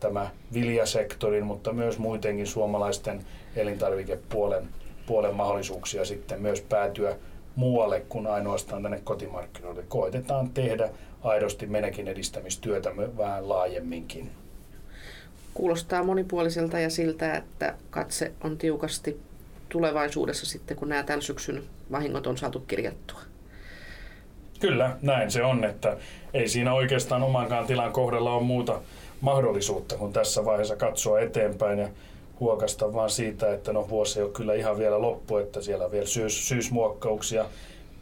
tämä 0.00 0.30
viljasektorin, 0.54 1.46
mutta 1.46 1.72
myös 1.72 1.98
muidenkin 1.98 2.46
suomalaisten 2.46 3.24
elintarvikepuolen 3.56 4.68
puolen 5.06 5.34
mahdollisuuksia 5.34 6.04
sitten 6.04 6.42
myös 6.42 6.60
päätyä 6.60 7.16
muualle 7.56 8.00
kuin 8.08 8.26
ainoastaan 8.26 8.82
tänne 8.82 9.00
kotimarkkinoille. 9.04 9.84
Koitetaan 9.88 10.50
tehdä 10.50 10.90
aidosti 11.22 11.66
menekin 11.66 12.08
edistämistyötä 12.08 12.96
vähän 12.96 13.48
laajemminkin. 13.48 14.30
Kuulostaa 15.54 16.02
monipuoliselta 16.02 16.78
ja 16.78 16.90
siltä, 16.90 17.34
että 17.34 17.74
katse 17.90 18.32
on 18.44 18.58
tiukasti 18.58 19.20
tulevaisuudessa 19.68 20.46
sitten, 20.46 20.76
kun 20.76 20.88
nämä 20.88 21.02
tämän 21.02 21.22
syksyn 21.22 21.62
vahingot 21.92 22.26
on 22.26 22.38
saatu 22.38 22.60
kirjattua. 22.60 23.20
Kyllä, 24.60 24.96
näin 25.02 25.30
se 25.30 25.44
on, 25.44 25.64
että 25.64 25.96
ei 26.34 26.48
siinä 26.48 26.74
oikeastaan 26.74 27.22
omankaan 27.22 27.66
tilan 27.66 27.92
kohdalla 27.92 28.32
ole 28.34 28.42
muuta 28.42 28.80
mahdollisuutta 29.20 29.96
kuin 29.96 30.12
tässä 30.12 30.44
vaiheessa 30.44 30.76
katsoa 30.76 31.20
eteenpäin 31.20 31.78
ja 31.78 31.88
huokasta 32.40 32.92
vaan 32.92 33.10
siitä, 33.10 33.54
että 33.54 33.72
no 33.72 33.88
vuosi 33.88 34.18
ei 34.18 34.24
ole 34.24 34.32
kyllä 34.32 34.54
ihan 34.54 34.78
vielä 34.78 35.02
loppu, 35.02 35.36
että 35.36 35.60
siellä 35.60 35.90
vielä 35.90 36.06
syys, 36.06 36.48
syysmuokkauksia 36.48 37.44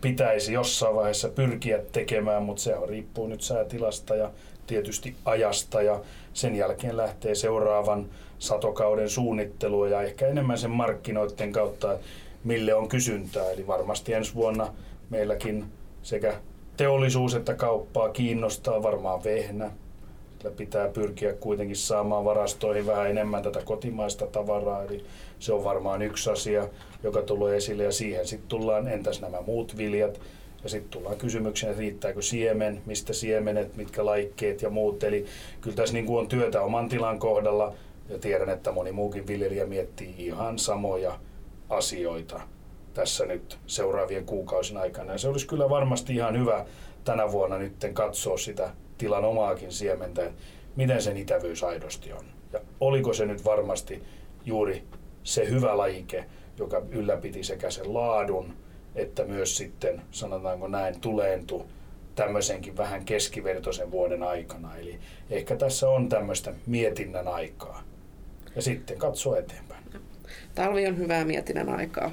pitäisi 0.01 0.53
jossain 0.53 0.95
vaiheessa 0.95 1.29
pyrkiä 1.29 1.79
tekemään, 1.93 2.43
mutta 2.43 2.63
se 2.63 2.77
on, 2.77 2.89
riippuu 2.89 3.27
nyt 3.27 3.43
säätilasta 3.43 4.17
ja 4.17 4.31
tietysti 4.67 5.15
ajasta 5.25 5.83
ja 5.83 6.01
sen 6.35 6.57
jälkeen 6.57 6.97
lähtee 6.97 7.35
seuraavan 7.35 8.07
satokauden 8.39 9.11
suunnittelua 9.11 9.89
ja 9.89 10.03
ehkä 10.03 10.27
enemmän 10.27 10.59
sen 10.59 10.71
markkinoiden 10.71 11.53
kautta, 11.53 11.99
mille 12.45 12.75
on 12.75 12.89
kysyntää. 12.89 13.51
Eli 13.51 13.67
varmasti 13.67 14.13
ensi 14.13 14.35
vuonna 14.35 14.69
meilläkin 15.11 15.65
sekä 16.03 16.35
teollisuus 16.77 17.35
että 17.35 17.55
kauppaa 17.55 18.09
kiinnostaa 18.09 18.83
varmaan 18.83 19.25
vehnä, 19.25 19.71
sillä 20.43 20.55
pitää 20.57 20.89
pyrkiä 20.89 21.33
kuitenkin 21.33 21.77
saamaan 21.77 22.25
varastoihin 22.25 22.87
vähän 22.87 23.11
enemmän 23.11 23.43
tätä 23.43 23.61
kotimaista 23.65 24.27
tavaraa, 24.27 24.83
eli 24.83 25.05
se 25.39 25.53
on 25.53 25.65
varmaan 25.65 26.03
yksi 26.03 26.31
asia, 26.31 26.69
joka 27.03 27.23
tulee 27.23 27.57
esille 27.57 27.83
ja 27.83 27.93
siihen 27.93 28.27
sitten 28.27 28.49
tullaan, 28.49 28.89
entäs 28.89 29.21
nämä 29.21 29.41
muut 29.41 29.77
viljat, 29.77 30.21
ja 30.63 30.69
sitten 30.69 30.91
tullaan 30.91 31.17
kysymykseen, 31.17 31.71
että 31.71 31.81
riittääkö 31.81 32.23
siemen, 32.23 32.83
mistä 32.87 33.13
siemenet, 33.13 33.77
mitkä 33.77 34.05
laikkeet 34.05 34.63
ja 34.63 34.71
muut. 34.71 35.05
Eli 35.05 35.27
kyllä 35.61 35.77
tässä 35.77 35.95
niin 35.95 36.07
kuin 36.07 36.19
on 36.19 36.29
työtä 36.29 36.63
oman 36.63 36.89
tilan 36.89 37.19
kohdalla 37.19 37.75
ja 38.09 38.19
tiedän, 38.19 38.49
että 38.49 38.73
moni 38.73 38.93
muukin 38.93 39.27
viljelijä 39.27 39.67
miettii 39.67 40.15
ihan 40.19 40.59
samoja 40.59 41.19
asioita 41.69 42.41
tässä 42.95 43.27
nyt 43.27 43.59
seuraavien 43.67 44.27
kuukausien 44.27 44.81
aikana. 44.81 45.13
Ja 45.13 45.19
se 45.19 45.29
olisi 45.29 45.47
kyllä 45.47 45.71
varmasti 45.71 46.15
ihan 46.15 46.39
hyvä 46.39 46.67
tänä 47.05 47.33
vuonna 47.33 47.59
nyt 47.59 47.73
katsoa 47.93 48.39
sitä 48.39 48.71
tilan 48.99 49.25
omaakin 49.25 49.73
siementä, 49.73 50.31
miten 50.77 51.03
sen 51.03 51.17
itävyys 51.17 51.65
aidosti 51.65 52.13
on. 52.13 52.25
Ja 52.53 52.61
oliko 52.81 53.13
se 53.13 53.27
nyt 53.27 53.45
varmasti 53.45 54.03
juuri 54.45 54.85
se 55.23 55.51
hyvä 55.51 55.77
lajike, 55.77 56.25
joka 56.59 56.83
ylläpiti 56.91 57.45
sekä 57.45 57.71
sen 57.71 57.95
laadun, 57.95 58.55
että 58.95 59.25
myös 59.25 59.57
sitten, 59.57 60.03
sanotaanko 60.11 60.69
näin, 60.69 61.01
tuleentu 61.01 61.67
tämmöisenkin 62.15 62.77
vähän 62.77 63.05
keskivertoisen 63.05 63.91
vuoden 63.91 64.23
aikana. 64.23 64.77
Eli 64.77 64.99
ehkä 65.31 65.57
tässä 65.57 65.89
on 65.89 66.09
tämmöistä 66.09 66.55
mietinnän 66.67 67.29
aikaa. 67.29 67.83
Ja 68.57 68.63
sitten 68.63 68.99
katsoa 68.99 69.39
eteenpäin. 69.39 69.85
Talvi 70.55 70.87
on 70.87 70.99
hyvää 70.99 71.25
mietinnän 71.25 71.69
aikaa. 71.69 72.11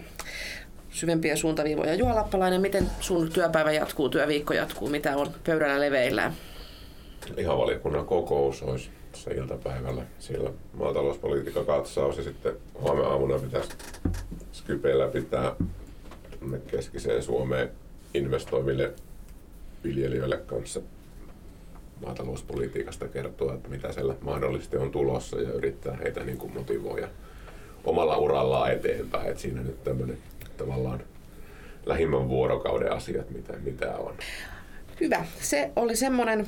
Syvempiä 0.89 1.35
suuntaviivoja. 1.35 1.93
Juha 1.93 2.15
Lappalainen, 2.15 2.61
miten 2.61 2.89
sun 2.99 3.31
työpäivä 3.31 3.71
jatkuu, 3.71 4.09
työviikko 4.09 4.53
jatkuu, 4.53 4.89
mitä 4.89 5.17
on 5.17 5.31
pöydällä 5.45 5.81
leveillään? 5.81 6.33
lihavaliokunnan 7.35 8.05
kokous 8.05 8.63
olisi 8.63 8.89
se 9.13 9.31
iltapäivällä. 9.31 10.03
Siellä 10.19 10.49
maatalouspolitiikka 10.73 11.63
katsaus 11.63 12.17
ja 12.17 12.23
sitten 12.23 12.53
huomenna 12.81 13.09
aamuna 13.09 13.39
pitäisi 13.39 13.69
Skypeillä 14.51 15.07
pitää 15.07 15.55
keskiseen 16.67 17.23
Suomeen 17.23 17.71
investoiville 18.13 18.93
viljelijöille 19.83 20.37
kanssa 20.37 20.81
maatalouspolitiikasta 22.01 23.07
kertoa, 23.07 23.53
että 23.53 23.69
mitä 23.69 23.91
siellä 23.91 24.15
mahdollisesti 24.21 24.77
on 24.77 24.91
tulossa 24.91 25.41
ja 25.41 25.49
yrittää 25.53 25.97
heitä 26.03 26.23
niin 26.23 26.37
kuin 26.37 26.53
motivoida 26.53 27.07
omalla 27.83 28.17
urallaan 28.17 28.71
eteenpäin. 28.71 29.27
Että 29.27 29.41
siinä 29.41 29.61
nyt 29.61 29.83
tämmöinen 29.83 30.17
tavallaan 30.57 30.99
lähimmän 31.85 32.29
vuorokauden 32.29 32.91
asiat, 32.91 33.29
mitä, 33.29 33.53
mitä 33.63 33.95
on. 33.97 34.15
Hyvä. 35.01 35.25
Se 35.41 35.71
oli 35.75 35.95
semmoinen 35.95 36.47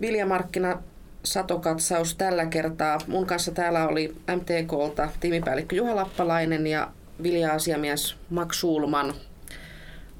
viljamarkkina 0.00 0.82
satokatsaus 1.22 2.14
tällä 2.14 2.46
kertaa. 2.46 2.98
Mun 3.06 3.26
kanssa 3.26 3.52
täällä 3.52 3.88
oli 3.88 4.14
MTKlta 4.36 5.08
tiimipäällikkö 5.20 5.76
Juha 5.76 5.96
Lappalainen 5.96 6.66
ja 6.66 6.90
vilja-asiamies 7.22 8.16
Max 8.30 8.64
Ulman. 8.64 9.14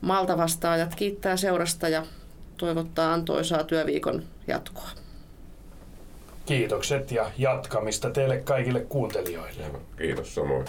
Malta 0.01 0.37
vastaajat 0.37 0.95
kiittää 0.95 1.37
seurasta 1.37 1.89
ja 1.89 2.07
toivottaa 2.57 3.13
antoisaa 3.13 3.65
työviikon 3.65 4.23
jatkoa. 4.47 4.89
Kiitokset 6.47 7.13
ja 7.13 7.31
jatkamista 7.39 8.11
teille 8.11 8.39
kaikille 8.39 8.81
kuuntelijoille. 8.81 9.65
Kiitos 9.99 10.35
samoin. 10.35 10.65